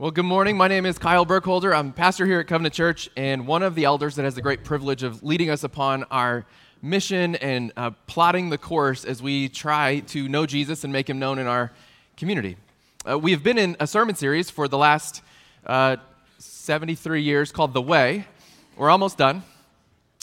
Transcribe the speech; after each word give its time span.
Well, 0.00 0.10
good 0.10 0.24
morning. 0.24 0.56
My 0.56 0.66
name 0.66 0.86
is 0.86 0.98
Kyle 0.98 1.26
Burkholder. 1.26 1.74
I'm 1.74 1.92
pastor 1.92 2.24
here 2.24 2.40
at 2.40 2.46
Covenant 2.46 2.74
Church 2.74 3.10
and 3.18 3.46
one 3.46 3.62
of 3.62 3.74
the 3.74 3.84
elders 3.84 4.16
that 4.16 4.22
has 4.22 4.34
the 4.34 4.40
great 4.40 4.64
privilege 4.64 5.02
of 5.02 5.22
leading 5.22 5.50
us 5.50 5.62
upon 5.62 6.04
our 6.04 6.46
mission 6.80 7.34
and 7.34 7.70
uh, 7.76 7.90
plotting 8.06 8.48
the 8.48 8.56
course 8.56 9.04
as 9.04 9.22
we 9.22 9.50
try 9.50 9.98
to 10.06 10.26
know 10.26 10.46
Jesus 10.46 10.84
and 10.84 10.90
make 10.90 11.10
him 11.10 11.18
known 11.18 11.38
in 11.38 11.46
our 11.46 11.70
community. 12.16 12.56
Uh, 13.06 13.18
we 13.18 13.32
have 13.32 13.42
been 13.42 13.58
in 13.58 13.76
a 13.78 13.86
sermon 13.86 14.14
series 14.14 14.48
for 14.48 14.68
the 14.68 14.78
last 14.78 15.20
uh, 15.66 15.98
73 16.38 17.20
years 17.20 17.52
called 17.52 17.74
The 17.74 17.82
Way. 17.82 18.26
We're 18.78 18.88
almost 18.88 19.18
done. 19.18 19.42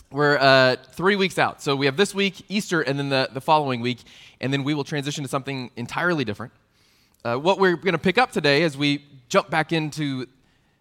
We're 0.10 0.40
uh, 0.40 0.78
three 0.94 1.16
weeks 1.16 1.38
out. 1.38 1.62
So 1.62 1.76
we 1.76 1.86
have 1.86 1.98
this 1.98 2.16
week, 2.16 2.44
Easter, 2.50 2.82
and 2.82 2.98
then 2.98 3.10
the, 3.10 3.30
the 3.32 3.42
following 3.42 3.82
week, 3.82 4.00
and 4.42 4.52
then 4.52 4.64
we 4.64 4.74
will 4.74 4.86
transition 4.86 5.24
to 5.24 5.30
something 5.30 5.70
entirely 5.76 6.26
different. 6.26 6.52
Uh, 7.28 7.38
what 7.38 7.60
we're 7.60 7.76
going 7.76 7.92
to 7.92 7.98
pick 7.98 8.18
up 8.18 8.32
today 8.32 8.64
as 8.64 8.78
we 8.78 9.04
jump 9.28 9.50
back 9.50 9.74
into 9.74 10.26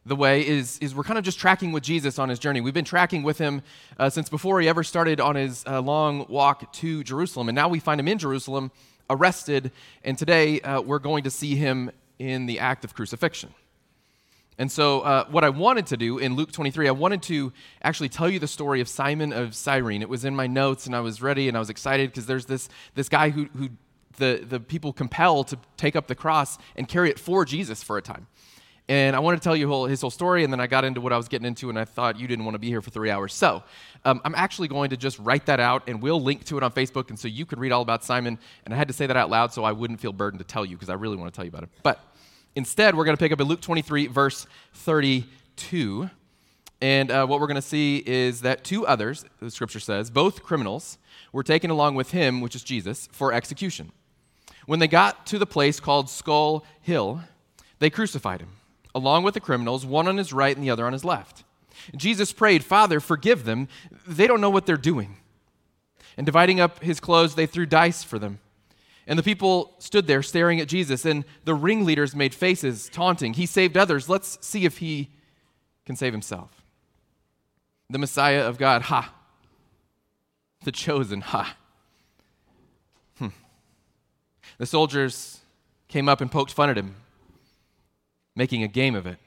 the 0.05 0.15
way 0.15 0.47
is, 0.47 0.79
is 0.79 0.95
we're 0.95 1.03
kind 1.03 1.19
of 1.19 1.25
just 1.25 1.41
tracking 1.41 1.73
with 1.73 1.83
Jesus 1.83 2.21
on 2.21 2.29
his 2.29 2.39
journey. 2.39 2.61
We've 2.61 2.73
been 2.73 2.85
tracking 2.85 3.25
with 3.25 3.37
him 3.37 3.63
uh, 3.99 4.11
since 4.11 4.29
before 4.29 4.61
he 4.61 4.69
ever 4.69 4.85
started 4.85 5.19
on 5.19 5.35
his 5.35 5.65
uh, 5.67 5.81
long 5.81 6.25
walk 6.29 6.73
to 6.75 7.03
Jerusalem. 7.03 7.49
And 7.49 7.57
now 7.57 7.69
we 7.69 7.81
find 7.81 7.99
him 7.99 8.07
in 8.07 8.19
Jerusalem, 8.19 8.71
arrested. 9.11 9.73
And 10.05 10.17
today 10.17 10.61
uh, 10.61 10.83
we're 10.83 11.01
going 11.01 11.25
to 11.25 11.33
see 11.33 11.57
him 11.57 11.91
in 12.21 12.47
the 12.47 12.61
act 12.61 12.85
of 12.85 12.95
crucifixion. 12.95 13.53
And 14.57 14.71
so, 14.71 15.01
uh, 15.01 15.25
what 15.29 15.43
I 15.43 15.49
wanted 15.49 15.87
to 15.89 15.97
do 15.97 16.19
in 16.19 16.37
Luke 16.37 16.53
23, 16.53 16.87
I 16.87 16.93
wanted 16.93 17.23
to 17.25 17.53
actually 17.83 18.09
tell 18.09 18.31
you 18.31 18.39
the 18.39 18.47
story 18.47 18.81
of 18.81 18.89
Simon 18.89 19.33
of 19.33 19.55
Cyrene. 19.57 20.01
It 20.01 20.09
was 20.09 20.25
in 20.25 20.37
my 20.37 20.47
notes, 20.47 20.87
and 20.87 20.95
I 20.95 21.01
was 21.01 21.21
ready 21.21 21.49
and 21.49 21.57
I 21.57 21.61
was 21.61 21.71
excited 21.71 22.11
because 22.11 22.25
there's 22.27 22.47
this, 22.47 22.69
this 22.95 23.09
guy 23.09 23.31
who, 23.31 23.47
who 23.57 23.69
the, 24.17 24.45
the 24.49 24.61
people 24.61 24.93
compelled 24.93 25.49
to 25.49 25.59
take 25.77 25.97
up 25.97 26.07
the 26.07 26.15
cross 26.15 26.59
and 26.77 26.89
carry 26.89 27.11
it 27.11 27.19
for 27.19 27.45
Jesus 27.45 27.83
for 27.83 27.99
a 27.99 28.03
time. 28.03 28.27
And 28.89 29.17
I 29.17 29.19
want 29.19 29.41
to 29.41 29.43
tell 29.43 29.57
you 29.57 29.87
his 29.87 30.01
whole 30.01 30.11
story, 30.11 30.45
and 30.45 30.53
then 30.53 30.61
I 30.61 30.69
got 30.69 30.85
into 30.85 31.01
what 31.01 31.13
I 31.13 31.17
was 31.17 31.27
getting 31.27 31.47
into, 31.47 31.69
and 31.71 31.79
I 31.79 31.85
thought 31.85 32.21
you 32.21 32.29
didn't 32.29 32.45
want 32.45 32.55
to 32.55 32.61
be 32.61 32.69
here 32.69 32.81
for 32.81 32.91
three 32.91 33.11
hours. 33.11 33.35
So 33.35 33.65
um, 34.05 34.21
I'm 34.25 34.35
actually 34.37 34.69
going 34.69 34.91
to 34.91 34.97
just 34.97 35.19
write 35.19 35.47
that 35.47 35.59
out, 35.59 35.89
and 35.89 36.01
we'll 36.01 36.23
link 36.23 36.45
to 36.45 36.57
it 36.57 36.63
on 36.63 36.71
Facebook, 36.71 37.09
and 37.09 37.19
so 37.19 37.27
you 37.27 37.47
can 37.47 37.59
read 37.59 37.73
all 37.73 37.83
about 37.83 38.05
Simon. 38.05 38.39
And 38.65 38.73
I 38.73 38.77
had 38.77 38.87
to 38.87 38.95
say 38.95 39.09
that 39.09 39.17
out 39.17 39.29
loud 39.29 39.53
so 39.53 39.65
I 39.65 39.73
wouldn't 39.73 39.99
feel 39.99 40.13
burdened 40.13 40.39
to 40.39 40.47
tell 40.47 40.65
you, 40.65 40.77
because 40.77 40.89
I 40.89 40.95
really 40.95 41.17
want 41.17 41.33
to 41.33 41.37
tell 41.37 41.45
you 41.45 41.49
about 41.49 41.65
it. 41.65 41.71
But 41.83 42.01
instead, 42.55 42.95
we're 42.95 43.05
going 43.05 43.17
to 43.17 43.21
pick 43.21 43.33
up 43.33 43.41
in 43.41 43.49
Luke 43.49 43.61
23, 43.61 44.07
verse 44.07 44.47
32. 44.75 46.09
And 46.81 47.11
uh, 47.11 47.27
what 47.27 47.41
we're 47.41 47.49
going 47.49 47.57
to 47.57 47.63
see 47.63 48.05
is 48.07 48.43
that 48.43 48.63
two 48.63 48.87
others, 48.87 49.25
the 49.41 49.51
scripture 49.51 49.81
says, 49.81 50.11
both 50.11 50.45
criminals, 50.45 50.99
were 51.33 51.43
taken 51.43 51.71
along 51.71 51.97
with 51.97 52.13
him, 52.13 52.41
which 52.41 52.55
is 52.55 52.63
Jesus, 52.63 53.09
for 53.11 53.33
execution. 53.33 53.91
When 54.67 54.79
they 54.81 54.89
got 54.89 55.27
to 55.27 55.39
the 55.39 55.47
place 55.47 55.81
called 55.81 56.11
Skull 56.11 56.65
Hill, 56.83 57.23
they 57.79 57.91
crucified 57.91 58.41
him 58.41 58.51
along 58.97 59.23
with 59.23 59.35
the 59.35 59.41
criminals, 59.41 59.85
one 59.85 60.09
on 60.09 60.17
his 60.17 60.33
right 60.33 60.57
and 60.57 60.65
the 60.65 60.71
other 60.71 60.87
on 60.87 60.95
his 60.95 61.05
left. 61.05 61.45
Jesus 61.95 62.33
prayed, 62.33 62.65
Father, 62.65 62.99
forgive 62.99 63.45
them. 63.45 63.69
They 64.07 64.27
don't 64.27 64.41
know 64.41 64.49
what 64.49 64.65
they're 64.65 64.79
doing. 64.79 65.19
And 66.17 66.25
dividing 66.25 66.61
up 66.61 66.83
his 66.83 66.99
clothes, 66.99 67.35
they 67.35 67.45
threw 67.45 67.67
dice 67.67 68.03
for 68.03 68.19
them. 68.19 68.39
And 69.07 69.19
the 69.19 69.23
people 69.23 69.75
stood 69.79 70.07
there 70.07 70.23
staring 70.23 70.61
at 70.61 70.67
Jesus, 70.67 71.05
and 71.05 71.25
the 71.45 71.55
ringleaders 71.55 72.17
made 72.17 72.35
faces, 72.35 72.89
taunting, 72.89 73.35
He 73.35 73.45
saved 73.45 73.77
others. 73.77 74.09
Let's 74.09 74.39
see 74.45 74.65
if 74.65 74.79
he 74.79 75.11
can 75.85 75.95
save 75.95 76.15
himself. 76.15 76.63
The 77.91 77.99
Messiah 77.99 78.47
of 78.47 78.57
God, 78.57 78.83
ha. 78.83 79.15
The 80.65 80.73
chosen, 80.73 81.21
ha. 81.21 81.55
The 84.59 84.67
soldiers 84.67 85.41
came 85.89 86.09
up 86.09 86.21
and 86.21 86.31
poked 86.31 86.53
fun 86.53 86.71
at 86.71 86.79
him 86.79 86.95
making 88.37 88.63
a 88.63 88.69
game 88.69 88.95
of 88.95 89.07
it. 89.07 89.19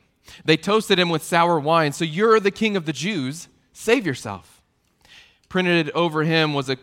They 0.46 0.56
toasted 0.56 1.00
him 1.00 1.10
with 1.10 1.24
sour 1.24 1.60
wine. 1.60 1.92
So 1.92 2.06
you're 2.06 2.40
the 2.40 2.52
king 2.52 2.78
of 2.78 2.86
the 2.86 2.94
Jews. 2.94 3.48
Save 3.74 4.06
yourself. 4.06 4.62
Printed 5.50 5.90
over 5.92 6.24
him 6.24 6.54
was 6.54 6.70
a, 6.70 6.78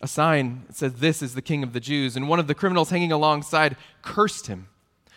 a 0.00 0.06
sign 0.06 0.62
that 0.68 0.76
said, 0.76 0.96
This 0.96 1.20
is 1.20 1.34
the 1.34 1.42
king 1.42 1.64
of 1.64 1.72
the 1.72 1.80
Jews. 1.80 2.16
And 2.16 2.28
one 2.28 2.38
of 2.38 2.46
the 2.46 2.54
criminals 2.54 2.90
hanging 2.90 3.10
alongside 3.10 3.76
cursed 4.00 4.46
him. 4.46 4.68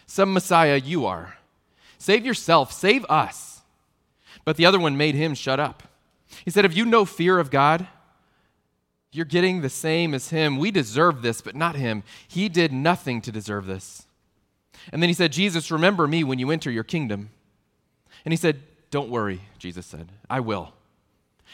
Some 0.07 0.33
Messiah 0.33 0.77
you 0.77 1.05
are. 1.05 1.37
Save 1.99 2.25
yourself. 2.25 2.71
Save 2.71 3.05
us. 3.05 3.61
But 4.43 4.57
the 4.57 4.65
other 4.65 4.79
one 4.79 4.97
made 4.97 5.15
him 5.15 5.35
shut 5.35 5.59
up. 5.59 5.83
He 6.43 6.51
said, 6.51 6.65
Have 6.65 6.73
you 6.73 6.85
no 6.85 7.05
fear 7.05 7.37
of 7.37 7.51
God? 7.51 7.87
You're 9.15 9.25
getting 9.25 9.61
the 9.61 9.69
same 9.69 10.13
as 10.13 10.29
him. 10.29 10.57
We 10.57 10.71
deserve 10.71 11.21
this, 11.21 11.39
but 11.39 11.55
not 11.55 11.77
him. 11.77 12.03
He 12.27 12.49
did 12.49 12.73
nothing 12.73 13.21
to 13.21 13.31
deserve 13.31 13.65
this. 13.65 14.05
And 14.91 15.01
then 15.01 15.09
he 15.09 15.13
said, 15.13 15.31
Jesus, 15.31 15.71
remember 15.71 16.05
me 16.05 16.25
when 16.25 16.37
you 16.37 16.51
enter 16.51 16.69
your 16.69 16.83
kingdom. 16.83 17.29
And 18.25 18.33
he 18.33 18.37
said, 18.37 18.61
Don't 18.91 19.09
worry, 19.09 19.39
Jesus 19.57 19.85
said, 19.85 20.09
I 20.29 20.41
will. 20.41 20.73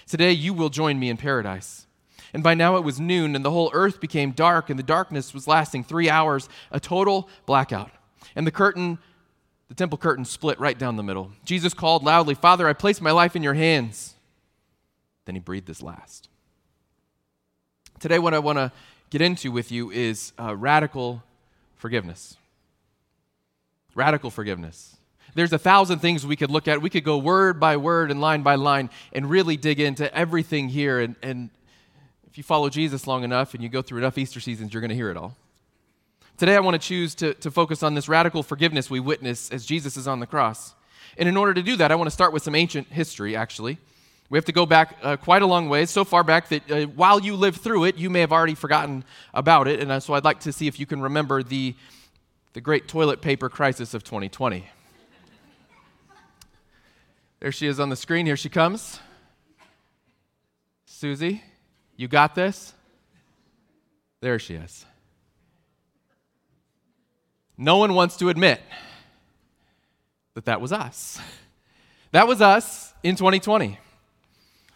Today 0.08 0.32
you 0.32 0.56
will 0.56 0.70
join 0.70 1.00
me 1.00 1.10
in 1.10 1.18
paradise. 1.18 1.86
And 2.34 2.42
by 2.42 2.56
now 2.56 2.78
it 2.78 2.84
was 2.84 3.00
noon, 3.00 3.36
and 3.36 3.46
the 3.46 3.52
whole 3.52 3.70
earth 3.74 4.00
became 4.00 4.32
dark, 4.32 4.72
and 4.72 4.80
the 4.80 4.84
darkness 4.84 5.32
was 5.32 5.48
lasting 5.48 5.84
three 5.84 6.10
hours, 6.10 6.50
a 6.72 6.80
total 6.80 7.30
blackout. 7.46 7.92
And 8.36 8.48
the 8.48 8.52
curtain, 8.52 8.98
the 9.68 9.76
temple 9.76 10.00
curtain, 10.00 10.26
split 10.26 10.60
right 10.60 10.80
down 10.80 10.96
the 10.96 11.04
middle. 11.04 11.32
Jesus 11.46 11.76
called 11.76 12.04
loudly, 12.04 12.34
Father, 12.34 12.68
I 12.68 12.74
place 12.74 13.02
my 13.02 13.12
life 13.12 13.36
in 13.36 13.44
your 13.44 13.54
hands. 13.54 14.16
Then 15.26 15.36
he 15.36 15.42
breathed 15.42 15.68
his 15.68 15.84
last. 15.84 16.30
Today, 18.02 18.18
what 18.18 18.34
I 18.34 18.40
want 18.40 18.58
to 18.58 18.72
get 19.12 19.22
into 19.22 19.52
with 19.52 19.72
you 19.72 19.92
is 19.92 20.34
uh, 20.40 20.56
radical 20.56 21.22
forgiveness. 21.76 22.36
Radical 23.94 24.32
forgiveness. 24.32 24.98
There's 25.36 25.54
a 25.54 25.60
thousand 25.60 26.00
things 26.00 26.26
we 26.26 26.36
could 26.36 26.50
look 26.50 26.68
at. 26.68 26.82
We 26.82 26.90
could 26.90 27.04
go 27.04 27.20
word 27.20 27.60
by 27.60 27.78
word 27.78 28.10
and 28.10 28.20
line 28.20 28.42
by 28.42 28.56
line 28.56 28.90
and 29.14 29.30
really 29.30 29.56
dig 29.56 29.80
into 29.80 30.12
everything 30.16 30.68
here. 30.68 31.00
And, 31.00 31.16
and 31.22 31.52
if 32.28 32.40
you 32.40 32.44
follow 32.44 32.70
Jesus 32.70 33.06
long 33.06 33.24
enough 33.24 33.54
and 33.54 33.62
you 33.62 33.70
go 33.70 33.84
through 33.84 34.00
enough 34.00 34.18
Easter 34.18 34.40
seasons, 34.40 34.74
you're 34.74 34.82
going 34.82 34.90
to 34.90 34.96
hear 34.96 35.12
it 35.12 35.18
all. 35.18 35.38
Today, 36.38 36.56
I 36.56 36.60
want 36.62 36.82
to 36.82 36.88
choose 36.88 37.14
to, 37.16 37.36
to 37.36 37.52
focus 37.52 37.84
on 37.84 37.94
this 37.94 38.10
radical 38.10 38.42
forgiveness 38.42 38.90
we 38.90 39.00
witness 39.00 39.52
as 39.52 39.64
Jesus 39.64 39.96
is 39.96 40.08
on 40.08 40.20
the 40.20 40.26
cross. 40.26 40.74
And 41.20 41.30
in 41.30 41.38
order 41.38 41.54
to 41.54 41.62
do 41.62 41.76
that, 41.76 41.92
I 41.92 41.96
want 41.96 42.08
to 42.08 42.12
start 42.12 42.34
with 42.34 42.42
some 42.42 42.56
ancient 42.56 42.88
history, 42.88 43.36
actually. 43.36 43.78
We 44.32 44.38
have 44.38 44.46
to 44.46 44.54
go 44.54 44.66
back 44.66 44.98
uh, 45.04 45.18
quite 45.18 45.42
a 45.42 45.46
long 45.46 45.68
ways, 45.68 45.90
so 45.90 46.06
far 46.06 46.24
back 46.24 46.48
that 46.48 46.72
uh, 46.72 46.86
while 46.86 47.20
you 47.20 47.36
live 47.36 47.58
through 47.58 47.84
it, 47.84 47.98
you 47.98 48.10
may 48.10 48.22
have 48.22 48.32
already 48.32 48.56
forgotten 48.56 49.04
about 49.34 49.68
it. 49.68 49.82
And 49.82 49.92
uh, 49.92 50.00
so 50.00 50.14
I'd 50.14 50.24
like 50.24 50.40
to 50.42 50.54
see 50.54 50.68
if 50.68 50.80
you 50.80 50.86
can 50.86 51.02
remember 51.02 51.44
the 51.44 51.76
the 52.54 52.62
great 52.62 52.88
toilet 52.88 53.22
paper 53.22 53.50
crisis 53.50 53.94
of 53.94 54.06
2020. 54.06 54.66
there 57.42 57.52
she 57.52 57.68
is 57.68 57.78
on 57.78 57.90
the 57.90 57.98
screen. 57.98 58.26
Here 58.26 58.38
she 58.38 58.48
comes. 58.48 59.02
Susie, 60.86 61.44
you 61.98 62.08
got 62.08 62.34
this? 62.34 62.74
There 64.22 64.40
she 64.40 64.54
is. 64.54 64.86
No 67.58 67.76
one 67.76 67.96
wants 67.96 68.16
to 68.18 68.30
admit 68.30 68.62
that 70.36 70.46
that 70.46 70.62
was 70.62 70.72
us. 70.72 71.20
That 72.14 72.30
was 72.30 72.42
us 72.42 72.94
in 73.04 73.18
2020 73.18 73.78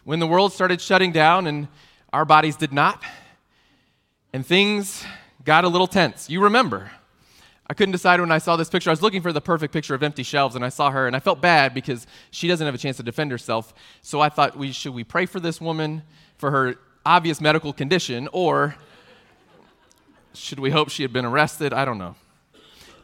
when 0.06 0.20
the 0.20 0.26
world 0.26 0.52
started 0.52 0.80
shutting 0.80 1.10
down 1.10 1.48
and 1.48 1.66
our 2.12 2.24
bodies 2.24 2.54
did 2.54 2.72
not, 2.72 3.02
and 4.32 4.46
things 4.46 5.04
got 5.42 5.64
a 5.64 5.68
little 5.68 5.88
tense. 5.88 6.30
You 6.30 6.44
remember. 6.44 6.92
I 7.66 7.74
couldn't 7.74 7.90
decide 7.90 8.20
when 8.20 8.30
I 8.30 8.38
saw 8.38 8.54
this 8.54 8.70
picture. 8.70 8.88
I 8.88 8.92
was 8.92 9.02
looking 9.02 9.20
for 9.20 9.32
the 9.32 9.40
perfect 9.40 9.72
picture 9.72 9.96
of 9.96 10.04
empty 10.04 10.22
shelves, 10.22 10.54
and 10.54 10.64
I 10.64 10.68
saw 10.68 10.92
her, 10.92 11.08
and 11.08 11.16
I 11.16 11.18
felt 11.18 11.40
bad 11.40 11.74
because 11.74 12.06
she 12.30 12.46
doesn't 12.46 12.64
have 12.64 12.72
a 12.72 12.78
chance 12.78 12.98
to 12.98 13.02
defend 13.02 13.32
herself. 13.32 13.74
So 14.00 14.20
I 14.20 14.28
thought, 14.28 14.56
we, 14.56 14.70
should 14.70 14.94
we 14.94 15.02
pray 15.02 15.26
for 15.26 15.40
this 15.40 15.60
woman 15.60 16.04
for 16.38 16.52
her 16.52 16.76
obvious 17.04 17.40
medical 17.40 17.72
condition, 17.72 18.28
or 18.30 18.76
should 20.34 20.60
we 20.60 20.70
hope 20.70 20.88
she 20.88 21.02
had 21.02 21.12
been 21.12 21.24
arrested? 21.24 21.72
I 21.72 21.84
don't 21.84 21.98
know. 21.98 22.14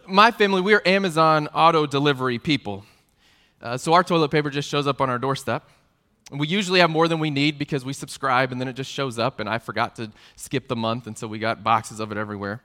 My 0.06 0.30
family, 0.30 0.60
we 0.60 0.72
are 0.72 0.82
Amazon 0.86 1.48
auto 1.48 1.84
delivery 1.84 2.38
people. 2.38 2.84
Uh, 3.60 3.76
so 3.76 3.92
our 3.92 4.04
toilet 4.04 4.30
paper 4.30 4.50
just 4.50 4.68
shows 4.68 4.86
up 4.86 5.00
on 5.00 5.10
our 5.10 5.18
doorstep. 5.18 5.68
And 6.30 6.40
we 6.40 6.46
usually 6.46 6.80
have 6.80 6.90
more 6.90 7.08
than 7.08 7.18
we 7.18 7.30
need 7.30 7.58
because 7.58 7.84
we 7.84 7.92
subscribe 7.92 8.52
and 8.52 8.60
then 8.60 8.68
it 8.68 8.74
just 8.74 8.90
shows 8.90 9.18
up, 9.18 9.40
and 9.40 9.48
I 9.48 9.58
forgot 9.58 9.96
to 9.96 10.10
skip 10.36 10.68
the 10.68 10.76
month, 10.76 11.06
and 11.06 11.16
so 11.16 11.26
we 11.26 11.38
got 11.38 11.62
boxes 11.62 12.00
of 12.00 12.10
it 12.10 12.18
everywhere. 12.18 12.62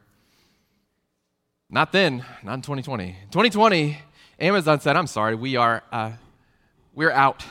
Not 1.69 1.91
then, 1.91 2.23
not 2.43 2.53
in 2.53 2.61
2020. 2.61 3.17
2020, 3.31 3.97
Amazon 4.39 4.79
said, 4.79 4.95
I'm 4.95 5.07
sorry, 5.07 5.35
we 5.35 5.57
are, 5.57 5.83
uh, 5.91 6.11
we're 6.93 7.11
out. 7.11 7.43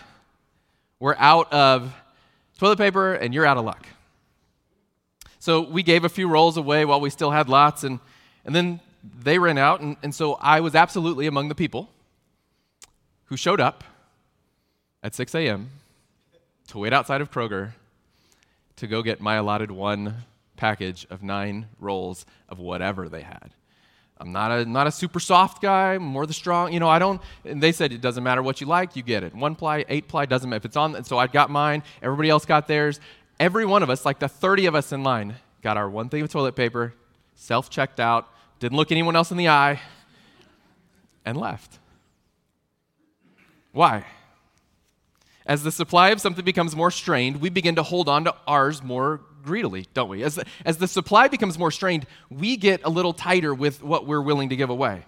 We're 0.99 1.17
out 1.19 1.53
of 1.53 1.93
toilet 2.59 2.79
paper 2.79 3.12
and 3.12 3.35
you're 3.35 3.44
out 3.44 3.59
of 3.59 3.64
luck. 3.67 3.87
So 5.38 5.61
we 5.61 5.82
gave 5.82 6.05
a 6.05 6.09
few 6.09 6.29
rolls 6.29 6.56
away 6.56 6.85
while 6.85 7.00
we 7.00 7.11
still 7.11 7.31
had 7.31 7.49
lots, 7.49 7.85
and, 7.85 8.00
and 8.44 8.55
then 8.55 8.81
they 9.23 9.38
ran 9.38 9.59
out. 9.59 9.81
And, 9.81 9.97
and 10.02 10.14
so 10.14 10.35
I 10.35 10.61
was 10.61 10.75
absolutely 10.75 11.26
among 11.26 11.49
the 11.49 11.55
people 11.55 11.91
who 13.26 13.37
showed 13.37 13.61
up 13.61 13.85
at 15.02 15.14
6 15.14 15.35
a.m. 15.35 15.70
to 16.68 16.78
wait 16.78 16.92
outside 16.92 17.20
of 17.20 17.30
Kroger 17.30 17.72
to 18.76 18.86
go 18.86 19.02
get 19.02 19.20
my 19.20 19.36
allotted 19.36 19.70
one 19.70 20.24
package 20.56 21.06
of 21.10 21.22
nine 21.22 21.66
rolls 21.78 22.26
of 22.48 22.58
whatever 22.58 23.08
they 23.08 23.22
had. 23.22 23.52
I'm 24.18 24.32
not 24.32 24.50
a, 24.50 24.64
not 24.64 24.86
a 24.86 24.90
super 24.90 25.20
soft 25.20 25.60
guy, 25.60 25.98
more 25.98 26.26
the 26.26 26.32
strong. 26.32 26.72
You 26.72 26.80
know, 26.80 26.88
I 26.88 26.98
don't, 26.98 27.20
and 27.44 27.62
they 27.62 27.72
said 27.72 27.92
it 27.92 28.00
doesn't 28.00 28.24
matter 28.24 28.42
what 28.42 28.60
you 28.60 28.66
like, 28.66 28.96
you 28.96 29.02
get 29.02 29.22
it. 29.22 29.34
One 29.34 29.54
ply, 29.54 29.84
eight 29.88 30.08
ply, 30.08 30.24
doesn't 30.24 30.48
matter. 30.48 30.58
If 30.58 30.64
it's 30.64 30.76
on, 30.76 31.04
so 31.04 31.18
I 31.18 31.26
got 31.26 31.50
mine, 31.50 31.82
everybody 32.02 32.30
else 32.30 32.46
got 32.46 32.66
theirs. 32.66 32.98
Every 33.38 33.66
one 33.66 33.82
of 33.82 33.90
us, 33.90 34.06
like 34.06 34.18
the 34.18 34.28
30 34.28 34.66
of 34.66 34.74
us 34.74 34.92
in 34.92 35.02
line, 35.02 35.34
got 35.62 35.76
our 35.76 35.90
one 35.90 36.08
thing 36.08 36.22
of 36.22 36.30
toilet 36.30 36.56
paper, 36.56 36.94
self 37.34 37.68
checked 37.68 38.00
out, 38.00 38.26
didn't 38.58 38.76
look 38.78 38.90
anyone 38.90 39.16
else 39.16 39.30
in 39.30 39.36
the 39.36 39.48
eye, 39.48 39.80
and 41.26 41.36
left. 41.36 41.78
Why? 43.72 44.06
As 45.46 45.62
the 45.62 45.70
supply 45.70 46.10
of 46.10 46.20
something 46.20 46.44
becomes 46.44 46.75
more 46.75 46.90
strained, 46.90 47.40
we 47.40 47.48
begin 47.48 47.76
to 47.76 47.82
hold 47.82 48.08
on 48.08 48.25
to 48.25 48.34
ours 48.46 48.82
more 48.82 49.20
greedily, 49.44 49.87
don't 49.94 50.08
we? 50.08 50.25
As 50.25 50.34
the, 50.34 50.44
as 50.64 50.78
the 50.78 50.88
supply 50.88 51.28
becomes 51.28 51.56
more 51.58 51.70
strained, 51.70 52.06
we 52.28 52.56
get 52.56 52.81
a 52.84 52.90
little 52.90 53.12
tighter 53.12 53.54
with 53.54 53.82
what 53.82 54.06
we're 54.06 54.20
willing 54.20 54.48
to 54.48 54.56
give 54.56 54.70
away. 54.70 55.04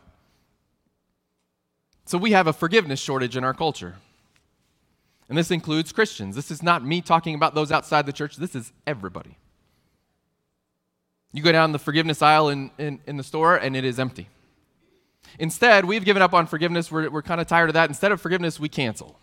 So 2.07 2.17
we 2.17 2.31
have 2.33 2.47
a 2.47 2.53
forgiveness 2.53 3.01
shortage 3.01 3.37
in 3.37 3.43
our 3.43 3.53
culture. 3.53 3.97
And 5.29 5.37
this 5.37 5.51
includes 5.51 5.93
Christians. 5.93 6.37
This 6.37 6.51
is 6.51 6.63
not 6.63 6.85
me 6.85 7.03
talking 7.03 7.35
about 7.35 7.55
those 7.55 7.71
outside 7.71 8.07
the 8.07 8.13
church, 8.13 8.37
this 8.37 8.55
is 8.55 8.73
everybody. 8.87 9.37
You 11.33 11.43
go 11.43 11.53
down 11.53 11.73
the 11.73 11.79
forgiveness 11.79 12.23
aisle 12.23 12.49
in, 12.49 12.71
in, 12.79 13.01
in 13.07 13.19
the 13.19 13.23
store, 13.23 13.57
and 13.57 13.77
it 13.77 13.85
is 13.85 13.99
empty. 13.99 14.29
Instead, 15.39 15.85
we've 15.85 16.05
given 16.05 16.23
up 16.23 16.33
on 16.33 16.47
forgiveness. 16.47 16.91
We're, 16.91 17.11
we're 17.11 17.23
kind 17.23 17.41
of 17.41 17.47
tired 17.47 17.69
of 17.69 17.75
that. 17.75 17.91
Instead 17.91 18.13
of 18.13 18.21
forgiveness, 18.21 18.59
we 18.59 18.71
cancel. 18.71 19.19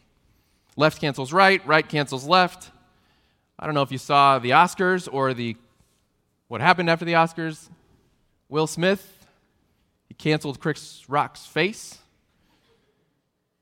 Left 0.76 1.00
cancels 1.00 1.32
right, 1.32 1.66
right 1.66 1.88
cancels 1.88 2.28
left. 2.28 2.72
I 3.58 3.66
don't 3.66 3.76
know 3.76 3.82
if 3.82 3.92
you 3.92 3.98
saw 3.98 4.40
the 4.40 4.52
Oscars 4.52 5.08
or 5.12 5.34
the 5.34 5.56
what 6.48 6.62
happened 6.62 6.90
after 6.90 7.06
the 7.06 7.14
Oscars. 7.14 7.70
Will 8.50 8.68
Smith, 8.68 9.26
he 10.08 10.14
canceled 10.14 10.60
Chris 10.60 11.04
Rock's 11.08 11.46
face. 11.46 12.00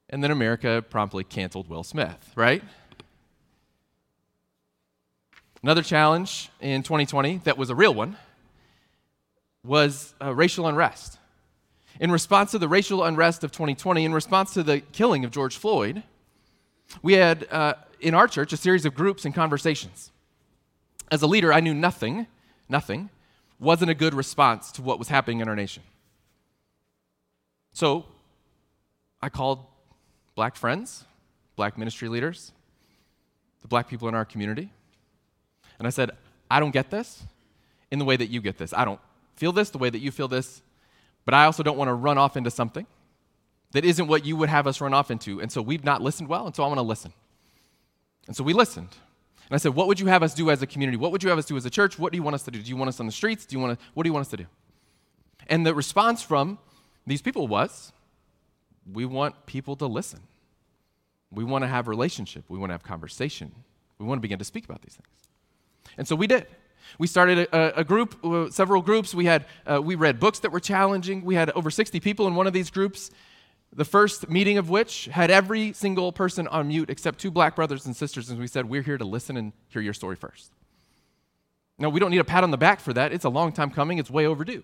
And 0.10 0.24
then 0.24 0.31
America 0.31 0.83
promptly 0.88 1.24
canceled 1.24 1.69
Will 1.69 1.83
Smith, 1.83 2.31
right? 2.36 2.63
Another 5.63 5.81
challenge 5.81 6.50
in 6.59 6.83
2020 6.83 7.38
that 7.45 7.57
was 7.57 7.69
a 7.69 7.75
real 7.75 7.94
one 7.94 8.18
was 9.63 10.13
uh, 10.21 10.33
racial 10.36 10.68
unrest. 10.68 11.18
In 12.00 12.12
response 12.12 12.51
to 12.51 12.59
the 12.59 12.68
racial 12.68 13.04
unrest 13.04 13.44
of 13.44 13.51
2020, 13.51 14.04
in 14.04 14.13
response 14.13 14.54
to 14.56 14.63
the 14.63 14.81
killing 14.81 15.24
of 15.24 15.31
George 15.31 15.56
Floyd, 15.56 16.04
we 17.01 17.13
had 17.13 17.48
uh, 17.51 17.74
in 18.00 18.13
our 18.13 18.28
church 18.28 18.54
a 18.54 18.57
series 18.57 18.86
of 18.86 18.94
groups 18.94 19.25
and 19.25 19.34
conversations. 19.34 20.12
As 21.12 21.22
a 21.22 21.28
leader, 21.28 21.54
I 21.54 21.60
knew 21.60 21.74
nothing, 21.74 22.28
nothing, 22.69 23.10
wasn't 23.60 23.92
a 23.92 23.94
good 23.94 24.13
response 24.13 24.72
to 24.74 24.81
what 24.81 25.00
was 25.00 25.07
happening 25.07 25.40
in 25.40 25.48
our 25.48 25.56
nation. 25.56 25.84
So 27.72 28.06
I 29.22 29.30
called 29.30 29.60
black 30.36 30.56
friends, 30.56 31.06
black 31.56 31.78
ministry 31.78 32.10
leaders, 32.10 32.51
the 33.62 33.68
black 33.68 33.88
people 33.88 34.07
in 34.07 34.16
our 34.16 34.25
community, 34.25 34.69
and 35.80 35.88
I 35.88 35.90
said, 35.90 36.12
I 36.50 36.60
don't 36.60 36.72
get 36.72 36.90
this 36.92 37.24
in 37.92 38.00
the 38.00 38.06
way 38.06 38.16
that 38.16 38.28
you 38.28 38.42
get 38.42 38.57
this. 38.57 38.74
I 38.74 38.86
don't 38.86 39.00
feel 39.36 39.51
this 39.51 39.69
the 39.69 39.78
way 39.78 39.90
that 39.90 40.00
you 40.00 40.12
feel 40.12 40.28
this, 40.28 40.62
but 41.25 41.34
I 41.34 41.45
also 41.45 41.63
don't 41.63 41.78
want 41.78 41.90
to 41.90 41.94
run 41.94 42.18
off 42.18 42.38
into 42.38 42.51
something 42.51 42.86
that 43.73 43.83
isn't 43.83 44.07
what 44.07 44.25
you 44.25 44.35
would 44.35 44.49
have 44.49 44.65
us 44.65 44.79
run 44.79 44.93
off 44.93 45.11
into. 45.11 45.41
And 45.41 45.51
so 45.51 45.61
we've 45.61 45.83
not 45.83 46.01
listened 46.01 46.29
well, 46.29 46.45
and 46.45 46.55
so 46.55 46.63
I 46.63 46.67
want 46.67 46.77
to 46.77 46.83
listen. 46.83 47.11
And 48.27 48.35
so 48.35 48.43
we 48.43 48.53
listened. 48.53 48.89
And 49.49 49.55
I 49.55 49.57
said, 49.57 49.75
What 49.75 49.87
would 49.87 49.99
you 49.99 50.07
have 50.07 50.23
us 50.23 50.33
do 50.33 50.49
as 50.49 50.61
a 50.61 50.67
community? 50.67 50.97
What 50.97 51.11
would 51.11 51.21
you 51.21 51.29
have 51.29 51.37
us 51.37 51.45
do 51.45 51.57
as 51.57 51.65
a 51.65 51.69
church? 51.69 51.99
What 51.99 52.11
do 52.11 52.17
you 52.17 52.23
want 52.23 52.35
us 52.35 52.43
to 52.43 52.51
do? 52.51 52.61
Do 52.61 52.69
you 52.69 52.77
want 52.77 52.89
us 52.89 52.99
on 52.99 53.05
the 53.05 53.11
streets? 53.11 53.45
Do 53.45 53.55
you 53.55 53.61
want 53.61 53.77
to, 53.77 53.85
what 53.93 54.03
do 54.03 54.09
you 54.09 54.13
want 54.13 54.25
us 54.25 54.31
to 54.31 54.37
do? 54.37 54.45
And 55.47 55.65
the 55.65 55.73
response 55.73 56.21
from 56.21 56.59
these 57.05 57.21
people 57.21 57.47
was, 57.47 57.91
We 58.91 59.05
want 59.05 59.45
people 59.45 59.75
to 59.77 59.87
listen. 59.87 60.21
We 61.31 61.43
want 61.43 61.63
to 61.63 61.67
have 61.67 61.87
relationship. 61.87 62.45
We 62.47 62.59
want 62.59 62.69
to 62.69 62.73
have 62.75 62.83
conversation. 62.83 63.51
We 63.97 64.05
want 64.05 64.19
to 64.19 64.21
begin 64.21 64.39
to 64.39 64.45
speak 64.45 64.65
about 64.65 64.83
these 64.83 64.93
things. 64.93 65.07
And 65.97 66.07
so 66.07 66.15
we 66.15 66.27
did. 66.27 66.45
We 66.99 67.07
started 67.07 67.47
a, 67.51 67.79
a 67.79 67.83
group, 67.83 68.23
uh, 68.23 68.49
several 68.51 68.81
groups. 68.81 69.15
We 69.15 69.25
had 69.25 69.45
uh, 69.65 69.81
we 69.81 69.95
read 69.95 70.19
books 70.19 70.39
that 70.39 70.51
were 70.51 70.59
challenging. 70.59 71.23
We 71.25 71.35
had 71.35 71.49
over 71.51 71.71
60 71.71 71.99
people 72.01 72.27
in 72.27 72.35
one 72.35 72.45
of 72.45 72.53
these 72.53 72.69
groups. 72.69 73.09
The 73.75 73.85
first 73.85 74.29
meeting 74.29 74.57
of 74.57 74.69
which 74.69 75.05
had 75.05 75.31
every 75.31 75.73
single 75.73 76.11
person 76.11 76.47
on 76.47 76.67
mute 76.67 76.89
except 76.89 77.19
two 77.19 77.31
black 77.31 77.55
brothers 77.55 77.85
and 77.85 77.95
sisters, 77.95 78.29
and 78.29 78.39
we 78.39 78.47
said, 78.47 78.69
We're 78.69 78.83
here 78.83 78.97
to 78.97 79.05
listen 79.05 79.35
and 79.35 79.51
hear 79.69 79.81
your 79.81 79.93
story 79.93 80.15
first. 80.15 80.51
Now, 81.79 81.89
we 81.89 81.99
don't 81.99 82.11
need 82.11 82.19
a 82.19 82.23
pat 82.23 82.43
on 82.43 82.51
the 82.51 82.57
back 82.57 82.79
for 82.79 82.93
that. 82.93 83.11
It's 83.11 83.25
a 83.25 83.29
long 83.29 83.51
time 83.51 83.71
coming, 83.71 83.97
it's 83.97 84.11
way 84.11 84.27
overdue. 84.27 84.63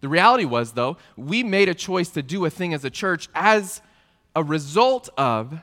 The 0.00 0.08
reality 0.08 0.44
was, 0.44 0.72
though, 0.72 0.98
we 1.16 1.42
made 1.42 1.68
a 1.68 1.74
choice 1.74 2.10
to 2.10 2.22
do 2.22 2.44
a 2.44 2.50
thing 2.50 2.74
as 2.74 2.84
a 2.84 2.90
church 2.90 3.28
as 3.34 3.80
a 4.36 4.42
result 4.42 5.08
of 5.16 5.60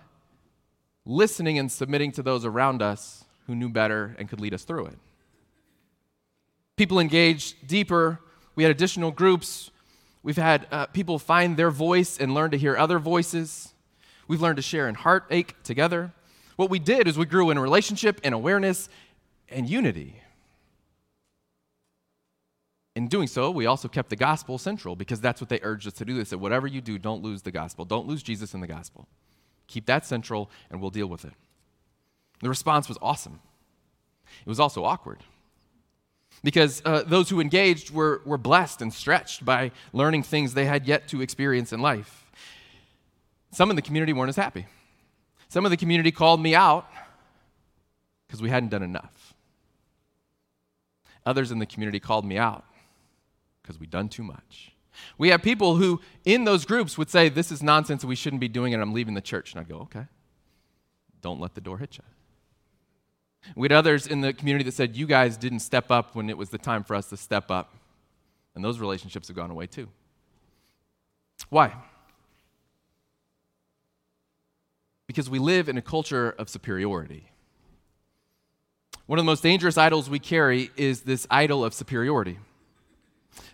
listening 1.06 1.60
and 1.60 1.72
submitting 1.72 2.12
to 2.14 2.24
those 2.24 2.46
around 2.46 2.82
us 2.82 3.26
who 3.48 3.56
knew 3.56 3.70
better 3.70 4.16
and 4.18 4.30
could 4.30 4.40
lead 4.40 4.54
us 4.54 4.64
through 4.64 4.88
it. 4.88 4.98
People 6.76 7.00
engaged 7.00 7.68
deeper. 7.68 8.20
We 8.56 8.64
had 8.64 8.72
additional 8.72 9.12
groups 9.12 9.71
We've 10.24 10.38
had 10.38 10.68
uh, 10.72 10.86
people 10.88 11.18
find 11.20 11.58
their 11.58 11.72
voice 11.72 12.20
and 12.20 12.34
learn 12.34 12.52
to 12.52 12.58
hear 12.58 12.78
other 12.78 13.00
voices. 13.00 13.74
We've 14.28 14.42
learned 14.42 14.58
to 14.58 14.62
share 14.62 14.88
in 14.88 14.96
heartache 14.96 15.62
together. 15.64 16.12
What 16.56 16.70
we 16.70 16.80
did 16.80 17.08
is 17.08 17.18
we 17.18 17.26
grew 17.26 17.50
in 17.50 17.58
relationship 17.58 18.22
and 18.24 18.36
awareness 18.36 18.88
and 19.50 19.68
unity. 19.68 20.22
In 22.96 23.08
doing 23.08 23.28
so, 23.28 23.50
we 23.50 23.66
also 23.66 23.88
kept 23.88 24.10
the 24.10 24.16
gospel 24.16 24.58
central 24.58 24.96
because 24.96 25.22
that's 25.22 25.42
what 25.42 25.50
they 25.50 25.60
urged 25.64 25.88
us 25.88 25.94
to 25.94 26.06
do. 26.06 26.16
They 26.16 26.26
said, 26.26 26.40
whatever 26.40 26.68
you 26.68 26.82
do, 26.82 27.00
don't 27.00 27.24
lose 27.24 27.42
the 27.42 27.52
gospel. 27.52 27.86
Don't 27.86 28.06
lose 28.06 28.22
Jesus 28.22 28.54
in 28.54 28.60
the 28.60 28.68
gospel. 28.68 29.08
Keep 29.68 29.86
that 29.88 30.06
central 30.06 30.52
and 30.70 30.82
we'll 30.82 30.92
deal 30.92 31.08
with 31.08 31.26
it. 31.26 31.34
The 32.42 32.50
response 32.50 32.90
was 32.90 32.98
awesome. 33.02 33.40
It 34.46 34.50
was 34.50 34.60
also 34.60 34.84
awkward 34.84 35.24
because 36.44 36.82
uh, 36.86 37.04
those 37.06 37.30
who 37.30 37.40
engaged 37.40 37.92
were, 37.92 38.22
were 38.26 38.38
blessed 38.38 38.82
and 38.82 38.94
stretched 38.94 39.46
by 39.46 39.72
learning 39.94 40.24
things 40.24 40.54
they 40.54 40.66
had 40.66 40.88
yet 40.88 41.08
to 41.10 41.22
experience 41.22 41.72
in 41.72 41.82
life. 41.82 42.26
Some 43.52 43.70
in 43.70 43.76
the 43.76 43.82
community 43.82 44.14
weren't 44.14 44.30
as 44.30 44.36
happy. 44.36 44.66
Some 45.50 45.66
of 45.66 45.72
the 45.72 45.78
community 45.78 46.12
called 46.12 46.42
me 46.42 46.56
out 46.56 46.88
because 48.26 48.42
we 48.42 48.50
hadn't 48.50 48.70
done 48.70 48.84
enough. 48.84 49.34
Others 51.26 51.52
in 51.52 51.60
the 51.60 51.66
community 51.66 52.00
called 52.00 52.26
me 52.26 52.38
out 52.38 52.66
because 53.62 53.80
we'd 53.80 53.92
done 53.92 54.10
too 54.10 54.24
much. 54.24 54.72
We 55.18 55.30
have 55.30 55.42
people 55.42 55.76
who, 55.76 56.02
in 56.26 56.46
those 56.46 56.66
groups, 56.66 56.98
would 56.98 57.10
say, 57.10 57.30
This 57.30 57.52
is 57.52 57.62
nonsense, 57.62 58.04
we 58.04 58.16
shouldn't 58.16 58.40
be 58.40 58.48
doing 58.48 58.74
it, 58.74 58.80
I'm 58.80 58.94
leaving 58.94 59.14
the 59.14 59.22
church. 59.22 59.52
And 59.52 59.60
I'd 59.60 59.70
go, 59.70 59.80
Okay, 59.82 60.06
don't 61.22 61.40
let 61.40 61.54
the 61.54 61.62
door 61.62 61.78
hit 61.78 61.98
you. 61.98 62.04
We 63.56 63.66
had 63.66 63.72
others 63.72 64.08
in 64.08 64.22
the 64.22 64.34
community 64.34 64.64
that 64.66 64.74
said, 64.74 64.96
You 64.96 65.08
guys 65.08 65.38
didn't 65.38 65.60
step 65.60 65.92
up 65.92 66.16
when 66.16 66.30
it 66.30 66.38
was 66.38 66.50
the 66.50 66.58
time 66.58 66.84
for 66.84 66.96
us 66.96 67.10
to 67.10 67.18
step 67.18 67.50
up. 67.50 67.76
And 68.56 68.64
those 68.64 68.80
relationships 68.80 69.28
have 69.28 69.38
gone 69.38 69.52
away 69.52 69.68
too. 69.68 69.88
Why? 71.50 71.74
Because 75.08 75.30
we 75.30 75.40
live 75.40 75.68
in 75.68 75.78
a 75.78 75.82
culture 75.82 76.30
of 76.38 76.50
superiority. 76.50 77.26
One 79.08 79.20
of 79.20 79.26
the 79.26 79.30
most 79.30 79.44
dangerous 79.44 79.78
idols 79.78 80.10
we 80.10 80.20
carry 80.20 80.72
is 80.78 81.02
this 81.02 81.28
idol 81.30 81.66
of 81.66 81.74
superiority. 81.74 82.40